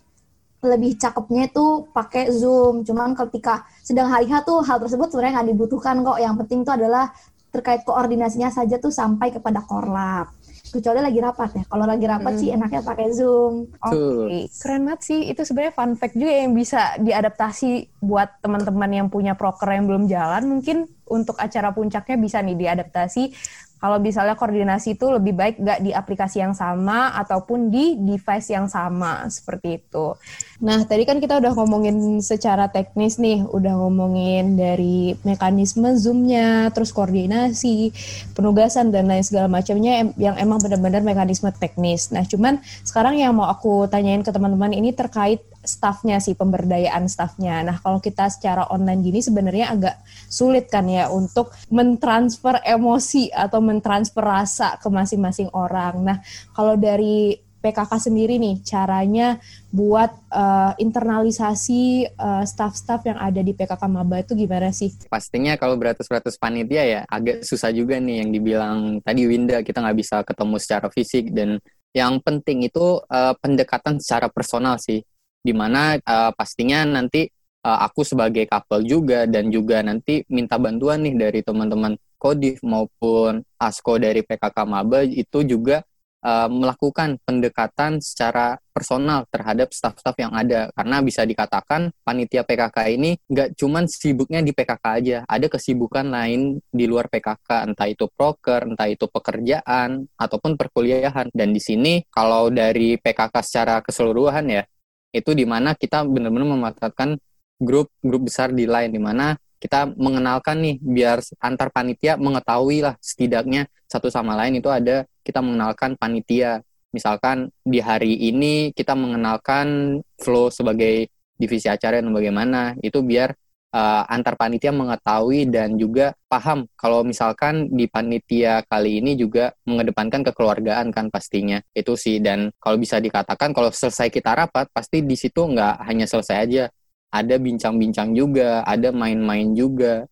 lebih 0.64 0.97
cakepnya 0.97 1.53
itu 1.53 1.86
pakai 1.93 2.34
Zoom. 2.34 2.82
Cuman 2.82 3.14
ketika 3.14 3.68
sedang 3.86 4.10
hari 4.10 4.26
H 4.26 4.41
tuh 4.41 4.66
hal 4.66 4.82
tersebut 4.82 5.14
sebenarnya 5.14 5.41
nggak 5.41 5.49
dibutuhkan 5.53 6.01
kok. 6.01 6.18
Yang 6.18 6.36
penting 6.43 6.60
itu 6.66 6.72
adalah 6.74 7.14
terkait 7.52 7.82
koordinasinya 7.88 8.52
saja 8.52 8.78
tuh 8.78 8.91
sampai 8.91 9.32
kepada 9.32 9.64
korlap 9.64 10.38
kecuali 10.68 11.00
lagi 11.00 11.20
rapat 11.24 11.50
ya. 11.56 11.64
Kalau 11.68 11.86
lagi 11.88 12.06
rapat 12.06 12.34
hmm. 12.36 12.41
sih 12.43 12.50
enaknya 12.52 12.82
pakai 12.84 13.08
Zoom. 13.16 13.72
Oke, 13.80 13.95
okay. 13.95 14.38
keren 14.60 14.84
banget 14.84 15.02
sih. 15.04 15.20
Itu 15.32 15.41
sebenarnya 15.48 15.74
fun 15.74 15.95
fact 15.95 16.16
juga 16.20 16.34
yang 16.43 16.52
bisa 16.54 16.82
diadaptasi 17.00 18.04
buat 18.04 18.43
teman-teman 18.43 18.91
yang 18.91 19.08
punya 19.08 19.34
proker 19.39 19.72
yang 19.72 19.88
belum 19.88 20.12
jalan. 20.12 20.43
Mungkin 20.48 20.91
untuk 21.08 21.39
acara 21.39 21.72
puncaknya 21.72 22.20
bisa 22.20 22.43
nih 22.43 22.58
diadaptasi 22.60 23.32
kalau 23.78 24.01
misalnya 24.01 24.34
koordinasi 24.34 24.97
itu 24.97 25.05
lebih 25.09 25.38
baik 25.38 25.55
nggak 25.61 25.80
di 25.86 25.91
aplikasi 25.93 26.41
yang 26.41 26.57
sama 26.57 27.13
ataupun 27.13 27.69
di 27.69 27.93
device 27.97 28.49
yang 28.53 28.65
sama 28.65 29.30
seperti 29.30 29.82
itu. 29.82 30.17
Nah 30.65 30.82
tadi 30.89 31.05
kan 31.05 31.21
kita 31.21 31.38
udah 31.38 31.53
ngomongin 31.53 32.17
secara 32.25 32.69
teknis 32.73 33.21
nih, 33.21 33.45
udah 33.45 33.78
ngomongin 33.78 34.57
dari 34.57 35.13
mekanisme 35.21 35.93
zoomnya, 35.93 36.73
terus 36.73 36.89
koordinasi, 36.89 37.93
penugasan 38.34 38.89
dan 38.89 39.05
lain 39.05 39.21
segala 39.21 39.45
macamnya 39.45 40.09
yang 40.17 40.34
emang 40.41 40.57
benar-benar 40.57 41.05
mekanisme 41.05 41.53
teknis. 41.53 42.09
Nah 42.09 42.25
cuman 42.25 42.57
sekarang 42.82 43.21
yang 43.21 43.38
mau 43.38 43.45
aku 43.45 43.86
tanyain 43.86 44.25
ke 44.25 44.34
teman-teman 44.34 44.73
ini 44.73 44.89
terkait 44.93 45.45
staffnya 45.68 46.18
sih 46.24 46.34
pemberdayaan 46.34 47.05
staffnya. 47.05 47.61
Nah 47.61 47.78
kalau 47.84 47.99
kita 47.99 48.32
secara 48.32 48.65
online 48.72 49.03
gini 49.03 49.20
sebenarnya 49.20 49.76
agak 49.76 49.95
sulit 50.32 50.72
kan 50.72 50.88
ya 50.88 51.11
untuk 51.11 51.51
mentransfer 51.70 52.63
emosi 52.63 53.30
atau 53.30 53.59
mentransfer 53.59 54.24
rasa 54.24 54.80
ke 54.80 54.88
masing-masing 54.88 55.51
orang. 55.51 55.95
Nah 56.01 56.18
kalau 56.55 56.80
dari 56.80 57.38
PKK 57.57 57.91
sendiri 58.09 58.39
nih 58.39 58.63
caranya 58.63 59.41
buat 59.74 60.13
uh, 60.32 60.72
internalisasi 60.80 62.07
uh, 62.15 62.45
staff-staff 62.45 63.03
yang 63.03 63.20
ada 63.20 63.43
di 63.43 63.51
PKK 63.51 63.84
Maba 63.91 64.24
itu 64.24 64.38
gimana 64.38 64.72
sih? 64.72 64.93
Pastinya 65.11 65.57
kalau 65.59 65.76
beratus-beratus 65.76 66.39
panitia 66.39 66.84
ya 66.86 67.01
agak 67.09 67.43
susah 67.43 67.74
juga 67.74 67.99
nih 67.99 68.24
yang 68.24 68.30
dibilang 68.32 68.78
tadi 69.03 69.28
Winda 69.28 69.59
kita 69.65 69.84
nggak 69.84 69.97
bisa 69.97 70.24
ketemu 70.24 70.55
secara 70.61 70.88
fisik 70.93 71.34
dan 71.34 71.59
yang 71.91 72.22
penting 72.22 72.70
itu 72.70 73.01
uh, 73.09 73.34
pendekatan 73.41 73.97
secara 73.97 74.30
personal 74.30 74.78
sih 74.78 75.01
di 75.48 75.56
mana 75.56 75.95
uh, 75.95 76.36
pastinya 76.36 76.84
nanti 76.84 77.32
uh, 77.64 77.80
aku 77.88 78.04
sebagai 78.04 78.43
couple 78.52 78.84
juga 78.84 79.24
dan 79.24 79.48
juga 79.48 79.80
nanti 79.80 80.28
minta 80.28 80.60
bantuan 80.60 81.08
nih 81.08 81.16
dari 81.16 81.39
teman-teman 81.39 81.95
Kodif 82.18 82.60
maupun 82.66 83.45
ASKO 83.62 84.02
dari 84.02 84.26
PKK 84.26 84.58
Maba 84.66 85.06
itu 85.06 85.45
juga 85.45 85.86
uh, 86.26 86.50
melakukan 86.50 87.22
pendekatan 87.22 88.02
secara 88.02 88.58
personal 88.74 89.30
terhadap 89.30 89.70
staf-staf 89.70 90.18
yang 90.18 90.34
ada. 90.34 90.74
Karena 90.74 90.98
bisa 91.06 91.22
dikatakan 91.30 91.93
panitia 92.02 92.41
PKK 92.41 92.78
ini 92.89 93.22
nggak 93.30 93.54
cuman 93.54 93.86
sibuknya 93.86 94.41
di 94.41 94.50
PKK 94.50 94.86
aja. 94.86 95.18
Ada 95.30 95.45
kesibukan 95.45 96.10
lain 96.10 96.58
di 96.74 96.86
luar 96.89 97.06
PKK 97.06 97.70
entah 97.70 97.86
itu 97.86 98.10
proker 98.10 98.66
entah 98.66 98.89
itu 98.89 99.06
pekerjaan 99.06 100.10
ataupun 100.18 100.58
perkuliahan. 100.58 101.30
Dan 101.30 101.54
di 101.54 101.62
sini 101.62 102.02
kalau 102.10 102.50
dari 102.50 102.98
PKK 102.98 103.36
secara 103.45 103.86
keseluruhan 103.86 104.45
ya 104.50 104.66
itu 105.12 105.32
di 105.34 105.45
mana 105.47 105.74
kita 105.74 106.03
benar-benar 106.03 106.47
memanfaatkan 106.47 107.20
grup 107.58 107.89
grup 108.03 108.30
besar 108.30 108.53
di 108.53 108.70
lain 108.70 108.93
di 108.93 109.01
mana 109.01 109.34
kita 109.58 109.89
mengenalkan 109.97 110.62
nih 110.62 110.76
biar 110.78 111.18
antar 111.41 111.74
panitia 111.74 112.14
mengetahui 112.18 112.86
lah 112.86 112.93
setidaknya 113.01 113.66
satu 113.89 114.12
sama 114.14 114.38
lain 114.38 114.62
itu 114.62 114.70
ada 114.70 115.08
kita 115.26 115.41
mengenalkan 115.41 115.97
panitia. 115.97 116.62
Misalkan 116.93 117.51
di 117.68 117.84
hari 117.84 118.16
ini 118.16 118.72
kita 118.72 118.95
mengenalkan 118.95 119.99
flow 120.22 120.47
sebagai 120.53 121.12
divisi 121.36 121.68
acara 121.68 121.99
dan 121.99 122.10
bagaimana 122.16 122.74
itu 122.80 123.03
biar 123.03 123.36
uh, 123.74 124.03
antar 124.07 124.39
panitia 124.39 124.72
mengetahui 124.72 125.49
dan 125.49 125.76
juga 125.76 126.15
paham 126.32 126.68
kalau 126.80 127.03
misalkan 127.03 127.68
di 127.72 127.88
panitia 127.89 128.63
kali 128.68 128.99
ini 129.03 129.20
juga 129.20 129.51
mengedepankan 129.68 130.24
kekeluargaan 130.32 130.93
kan 130.93 131.11
pastinya. 131.11 131.59
Itu 131.76 131.99
sih 131.99 132.20
dan 132.24 132.53
kalau 132.61 132.78
bisa 132.80 133.01
dikatakan 133.01 133.51
kalau 133.51 133.72
selesai 133.74 134.07
kita 134.13 134.36
rapat 134.36 134.70
pasti 134.72 135.03
di 135.03 135.15
situ 135.18 135.43
nggak 135.47 135.84
hanya 135.88 136.05
selesai 136.07 136.38
aja. 136.38 136.63
Ada 137.07 137.39
bincang-bincang 137.39 138.11
juga 138.11 138.63
ada 138.68 138.91
main-main 138.91 139.55
juga. 139.55 140.03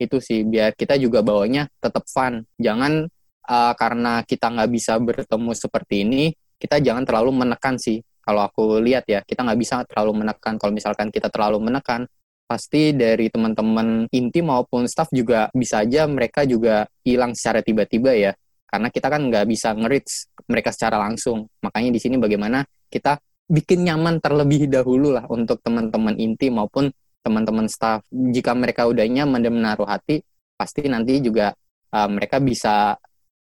Itu 0.00 0.22
sih 0.22 0.46
biar 0.46 0.72
kita 0.78 0.96
juga 0.96 1.20
bawanya 1.20 1.68
tetap 1.82 2.08
fun. 2.08 2.44
Jangan 2.56 3.04
uh, 3.48 3.72
karena 3.76 4.22
kita 4.24 4.46
nggak 4.52 4.70
bisa 4.72 4.96
bertemu 5.00 5.52
seperti 5.52 5.96
ini 6.06 6.24
kita 6.58 6.82
jangan 6.82 7.06
terlalu 7.06 7.30
menekan 7.46 7.78
sih. 7.78 8.02
Kalau 8.28 8.44
aku 8.44 8.76
lihat 8.84 9.08
ya 9.08 9.24
kita 9.24 9.40
nggak 9.40 9.58
bisa 9.60 9.76
terlalu 9.88 10.20
menekan. 10.24 10.60
Kalau 10.60 10.72
misalkan 10.74 11.08
kita 11.08 11.32
terlalu 11.32 11.64
menekan 11.64 12.04
pasti 12.48 12.96
dari 12.96 13.28
teman-teman 13.28 14.08
inti 14.08 14.40
maupun 14.40 14.88
staff 14.88 15.12
juga 15.12 15.52
bisa 15.52 15.84
aja 15.84 16.08
mereka 16.08 16.48
juga 16.48 16.88
hilang 17.04 17.36
secara 17.36 17.60
tiba-tiba 17.60 18.16
ya. 18.16 18.32
Karena 18.64 18.88
kita 18.88 19.12
kan 19.12 19.28
nggak 19.28 19.44
bisa 19.44 19.76
nge 19.76 20.00
mereka 20.48 20.72
secara 20.72 20.96
langsung. 20.96 21.44
Makanya 21.60 21.92
di 21.92 22.00
sini 22.00 22.16
bagaimana 22.16 22.64
kita 22.88 23.20
bikin 23.48 23.84
nyaman 23.84 24.20
terlebih 24.24 24.68
dahulu 24.68 25.12
lah 25.12 25.28
untuk 25.28 25.60
teman-teman 25.60 26.16
inti 26.16 26.48
maupun 26.48 26.88
teman-teman 27.20 27.68
staff. 27.68 28.00
Jika 28.08 28.56
mereka 28.56 28.88
udah 28.88 29.04
nyaman 29.04 29.44
dan 29.44 29.52
menaruh 29.52 29.88
hati 29.88 30.24
pasti 30.56 30.88
nanti 30.88 31.20
juga 31.20 31.52
uh, 31.92 32.08
mereka 32.08 32.40
bisa 32.40 32.96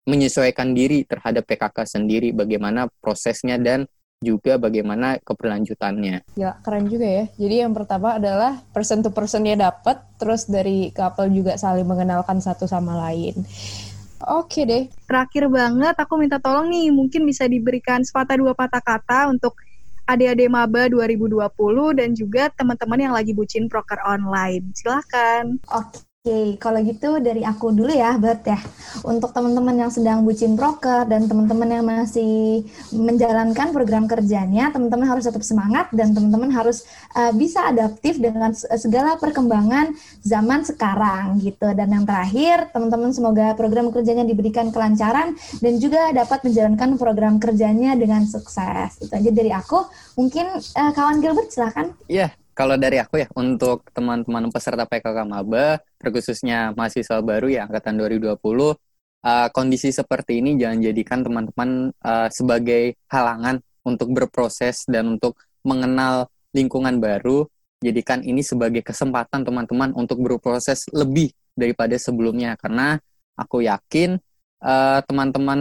menyesuaikan 0.05 0.73
diri 0.77 1.05
terhadap 1.05 1.45
PKK 1.49 1.77
sendiri 1.85 2.29
bagaimana 2.33 2.85
prosesnya 3.01 3.57
dan 3.57 3.89
juga 4.23 4.55
bagaimana 4.55 5.19
keberlanjutannya. 5.21 6.23
Ya, 6.39 6.57
keren 6.63 6.87
juga 6.87 7.05
ya. 7.05 7.25
Jadi 7.35 7.55
yang 7.61 7.73
pertama 7.75 8.15
adalah 8.15 8.63
person 8.71 9.03
to 9.03 9.11
personnya 9.11 9.69
dapat, 9.69 10.01
terus 10.17 10.47
dari 10.47 10.89
couple 10.95 11.29
juga 11.29 11.59
saling 11.59 11.85
mengenalkan 11.85 12.39
satu 12.39 12.65
sama 12.65 12.95
lain. 13.09 13.43
Oke 14.25 14.63
deh. 14.63 14.87
Terakhir 15.05 15.51
banget, 15.51 15.95
aku 15.99 16.17
minta 16.17 16.39
tolong 16.39 16.71
nih, 16.71 16.89
mungkin 16.89 17.27
bisa 17.27 17.45
diberikan 17.45 18.01
sepatah 18.01 18.39
dua 18.39 18.55
patah 18.55 18.81
kata 18.81 19.29
untuk 19.29 19.59
adik-adik 20.05 20.49
maba 20.49 20.85
2020 20.85 21.49
dan 21.97 22.09
juga 22.13 22.49
teman-teman 22.53 23.09
yang 23.09 23.13
lagi 23.13 23.33
bucin 23.33 23.69
proker 23.69 23.99
online. 24.05 24.71
Silahkan. 24.73 25.59
Oke. 25.69 26.14
Oke, 26.25 26.57
kalau 26.57 26.81
gitu 26.81 27.21
dari 27.21 27.45
aku 27.45 27.69
dulu 27.69 27.93
ya, 27.93 28.17
Bert 28.17 28.49
ya. 28.49 28.57
Untuk 29.05 29.29
teman-teman 29.29 29.77
yang 29.77 29.93
sedang 29.93 30.25
bucin 30.25 30.57
broker 30.57 31.05
dan 31.05 31.29
teman-teman 31.29 31.69
yang 31.69 31.85
masih 31.85 32.65
menjalankan 32.89 33.69
program 33.69 34.09
kerjanya, 34.09 34.73
teman-teman 34.73 35.05
harus 35.05 35.29
tetap 35.29 35.45
semangat 35.45 35.85
dan 35.93 36.17
teman-teman 36.17 36.49
harus 36.49 36.81
uh, 37.13 37.29
bisa 37.29 37.69
adaptif 37.69 38.17
dengan 38.17 38.57
segala 38.57 39.21
perkembangan 39.21 39.93
zaman 40.25 40.65
sekarang 40.65 41.37
gitu. 41.45 41.69
Dan 41.77 41.93
yang 41.93 42.09
terakhir, 42.09 42.73
teman-teman 42.73 43.13
semoga 43.13 43.53
program 43.53 43.93
kerjanya 43.93 44.25
diberikan 44.25 44.73
kelancaran 44.73 45.37
dan 45.61 45.77
juga 45.77 46.09
dapat 46.09 46.41
menjalankan 46.41 46.97
program 46.97 47.37
kerjanya 47.37 47.93
dengan 47.93 48.25
sukses. 48.25 48.97
Itu 48.97 49.13
aja 49.13 49.29
dari 49.29 49.53
aku. 49.53 49.77
Mungkin 50.17 50.57
uh, 50.57 50.89
kawan 50.89 51.21
Gilbert 51.21 51.53
silahkan. 51.53 51.93
Iya, 52.09 52.33
yeah 52.33 52.44
kalau 52.55 52.79
dari 52.79 53.03
aku 53.03 53.19
ya 53.19 53.27
untuk 53.35 53.83
teman-teman 53.91 54.47
peserta 54.47 54.87
PKK 54.87 55.27
Maba, 55.27 55.83
terkhususnya 55.99 56.71
mahasiswa 56.71 57.19
baru 57.19 57.51
ya 57.51 57.67
angkatan 57.67 57.99
2020, 57.99 58.31
uh, 58.31 58.71
eh, 59.27 59.47
kondisi 59.51 59.91
seperti 59.91 60.39
ini 60.39 60.55
jangan 60.55 60.79
jadikan 60.79 61.19
teman-teman 61.19 61.91
uh, 61.99 62.31
sebagai 62.31 62.95
halangan 63.11 63.59
untuk 63.83 64.15
berproses 64.15 64.87
dan 64.87 65.19
untuk 65.19 65.35
mengenal 65.67 66.31
lingkungan 66.55 67.03
baru. 67.03 67.43
Jadikan 67.83 68.23
ini 68.23 68.39
sebagai 68.39 68.81
kesempatan 68.81 69.43
teman-teman 69.43 69.91
untuk 69.91 70.23
berproses 70.23 70.87
lebih 70.95 71.35
daripada 71.59 71.99
sebelumnya 71.99 72.55
karena 72.55 72.95
aku 73.35 73.67
yakin 73.67 74.15
uh, 74.63 75.03
teman-teman 75.03 75.59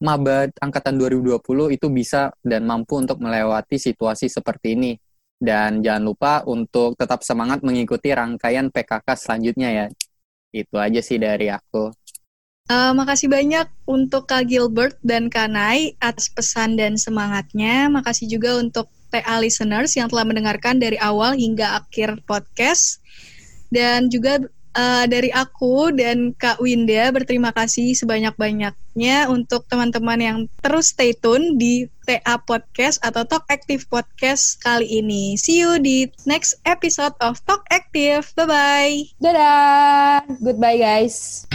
maba 0.00 0.52
angkatan 0.60 1.00
2020 1.00 1.76
itu 1.76 1.86
bisa 1.88 2.32
dan 2.44 2.68
mampu 2.68 3.00
untuk 3.00 3.20
melewati 3.24 3.80
situasi 3.80 4.28
seperti 4.28 4.76
ini 4.76 4.92
Dan 5.40 5.80
jangan 5.80 6.04
lupa 6.04 6.44
untuk 6.44 7.00
tetap 7.00 7.24
semangat 7.24 7.64
mengikuti 7.64 8.12
rangkaian 8.12 8.68
PKK 8.68 9.08
selanjutnya 9.16 9.68
ya. 9.72 9.86
Itu 10.52 10.76
aja 10.76 11.00
sih 11.00 11.16
dari 11.16 11.48
aku. 11.48 11.88
Uh, 12.70 12.94
makasih 12.94 13.26
banyak 13.26 13.66
untuk 13.88 14.30
Kak 14.30 14.46
Gilbert 14.46 14.94
dan 15.02 15.26
Kak 15.26 15.50
Nai 15.50 15.96
atas 15.98 16.28
pesan 16.30 16.76
dan 16.76 16.94
semangatnya. 16.94 17.88
Makasih 17.88 18.30
juga 18.30 18.60
untuk 18.60 18.92
TA 19.10 19.42
listeners 19.42 19.96
yang 19.98 20.06
telah 20.06 20.22
mendengarkan 20.22 20.78
dari 20.78 20.94
awal 21.00 21.34
hingga 21.34 21.82
akhir 21.82 22.22
podcast. 22.28 23.02
Dan 23.72 24.06
juga 24.06 24.44
uh, 24.74 25.04
dari 25.06 25.30
aku 25.34 25.94
dan 25.94 26.34
Kak 26.36 26.62
Winda 26.62 27.10
berterima 27.10 27.50
kasih 27.54 27.94
sebanyak-banyaknya 27.98 29.30
untuk 29.30 29.66
teman-teman 29.66 30.20
yang 30.20 30.38
terus 30.62 30.94
stay 30.94 31.14
tune 31.14 31.58
di 31.58 31.86
TA 32.06 32.42
Podcast 32.42 32.98
atau 33.06 33.22
Talk 33.22 33.46
Active 33.46 33.86
Podcast 33.86 34.58
kali 34.58 34.86
ini. 34.88 35.38
See 35.38 35.62
you 35.62 35.78
di 35.78 36.10
next 36.26 36.58
episode 36.66 37.14
of 37.22 37.38
Talk 37.46 37.62
Active. 37.70 38.26
Bye-bye. 38.34 39.14
Dadah. 39.22 40.26
Goodbye 40.42 40.78
guys. 40.82 41.46